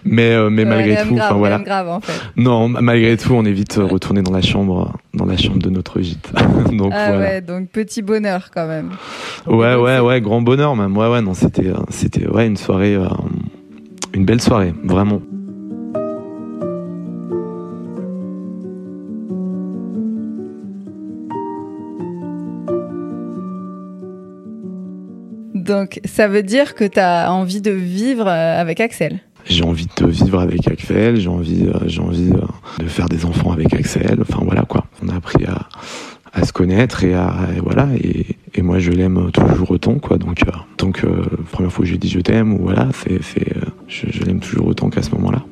[0.03, 1.59] Mais euh, mais malgré tout, enfin voilà.
[1.59, 2.19] Grave, en fait.
[2.35, 6.01] Non, malgré tout, on est vite retourné dans la chambre, dans la chambre de notre
[6.01, 6.31] gîte.
[6.71, 8.91] donc ah ouais, donc petit bonheur quand même.
[9.47, 10.95] Ouais ouais ouais, grand bonheur même.
[10.97, 12.97] Ouais ouais non, c'était c'était ouais une soirée
[14.13, 15.21] une belle soirée, vraiment.
[25.69, 29.87] Donc, ça veut dire que tu as envie de vivre euh, avec Axel j'ai envie
[29.97, 33.73] de vivre avec Axel, j'ai envie, euh, j'ai envie euh, de faire des enfants avec
[33.73, 34.19] Axel.
[34.21, 34.83] Enfin voilà quoi.
[35.01, 35.69] On a appris à,
[36.33, 37.33] à se connaître et à
[37.63, 40.17] voilà et, et, moi je l'aime toujours autant quoi.
[40.17, 40.43] Donc
[40.77, 41.03] donc
[41.51, 43.47] première fois que je lui dit je t'aime ou voilà c'est c'est
[43.89, 45.43] je, l'aime toujours autant qu'à ce moment-là.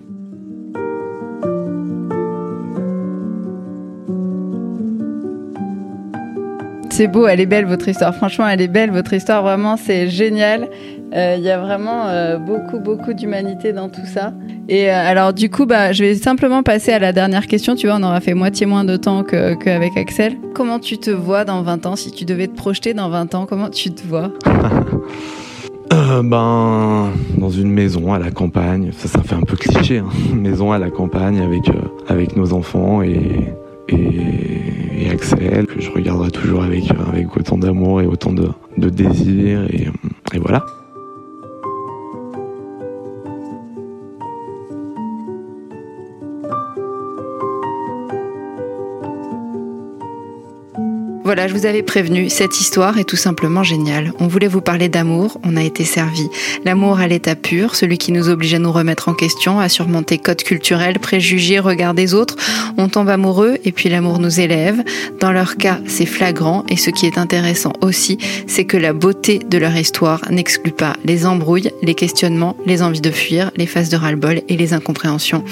[6.89, 8.15] C'est beau, elle est belle votre histoire.
[8.15, 9.43] Franchement, elle est belle votre histoire.
[9.43, 10.67] Vraiment, c'est génial.
[11.13, 14.33] Euh, il y a vraiment euh, beaucoup, beaucoup d'humanité dans tout ça.
[14.67, 17.75] Et euh, alors, du coup, bah, je vais simplement passer à la dernière question.
[17.75, 20.37] Tu vois, on aura fait moitié moins de temps qu'avec Axel.
[20.55, 21.95] Comment tu te vois dans 20 ans?
[21.95, 24.33] Si tu devais te projeter dans 20 ans, comment tu te vois?
[25.93, 28.91] Euh, ben, dans une maison à la campagne.
[28.91, 29.99] Ça, ça fait un peu cliché.
[29.99, 30.09] Hein.
[30.33, 33.53] Maison à la campagne avec, euh, avec nos enfants et,
[33.87, 39.63] et, Axel, que je regarderai toujours avec, avec autant d'amour et autant de, de désir.
[39.71, 39.87] Et,
[40.33, 40.65] et voilà.
[51.27, 54.13] Voilà, je vous avais prévenu, cette histoire est tout simplement géniale.
[54.17, 56.29] On voulait vous parler d'amour, on a été servi.
[56.63, 60.19] L'amour à l'état pur, celui qui nous oblige à nous remettre en question, à surmonter
[60.19, 62.37] codes culturels, préjugés, regards des autres.
[62.77, 64.83] On tombe amoureux et puis l'amour nous élève.
[65.19, 69.39] Dans leur cas, c'est flagrant et ce qui est intéressant aussi, c'est que la beauté
[69.39, 73.89] de leur histoire n'exclut pas les embrouilles, les questionnements, les envies de fuir, les phases
[73.89, 75.43] de ras-le-bol et les incompréhensions.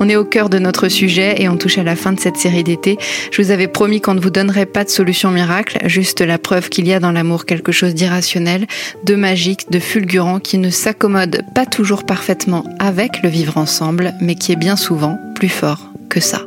[0.00, 2.36] On est au cœur de notre sujet et on touche à la fin de cette
[2.36, 2.98] série d'été.
[3.30, 6.68] Je vous avais promis qu'on ne vous donnerait pas de solution miracle, juste la preuve
[6.68, 8.66] qu'il y a dans l'amour quelque chose d'irrationnel,
[9.04, 14.34] de magique, de fulgurant qui ne s'accommode pas toujours parfaitement avec le vivre ensemble, mais
[14.34, 16.42] qui est bien souvent plus fort que ça.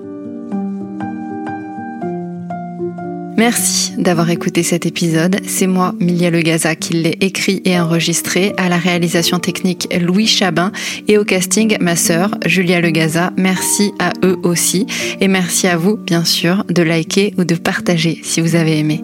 [3.37, 5.37] Merci d'avoir écouté cet épisode.
[5.45, 10.71] C'est moi, Milia Legaza, qui l'ai écrit et enregistré, à la réalisation technique Louis Chabin
[11.07, 13.31] et au casting ma sœur Julia Legaza.
[13.37, 14.87] Merci à eux aussi
[15.21, 19.03] et merci à vous, bien sûr, de liker ou de partager si vous avez aimé.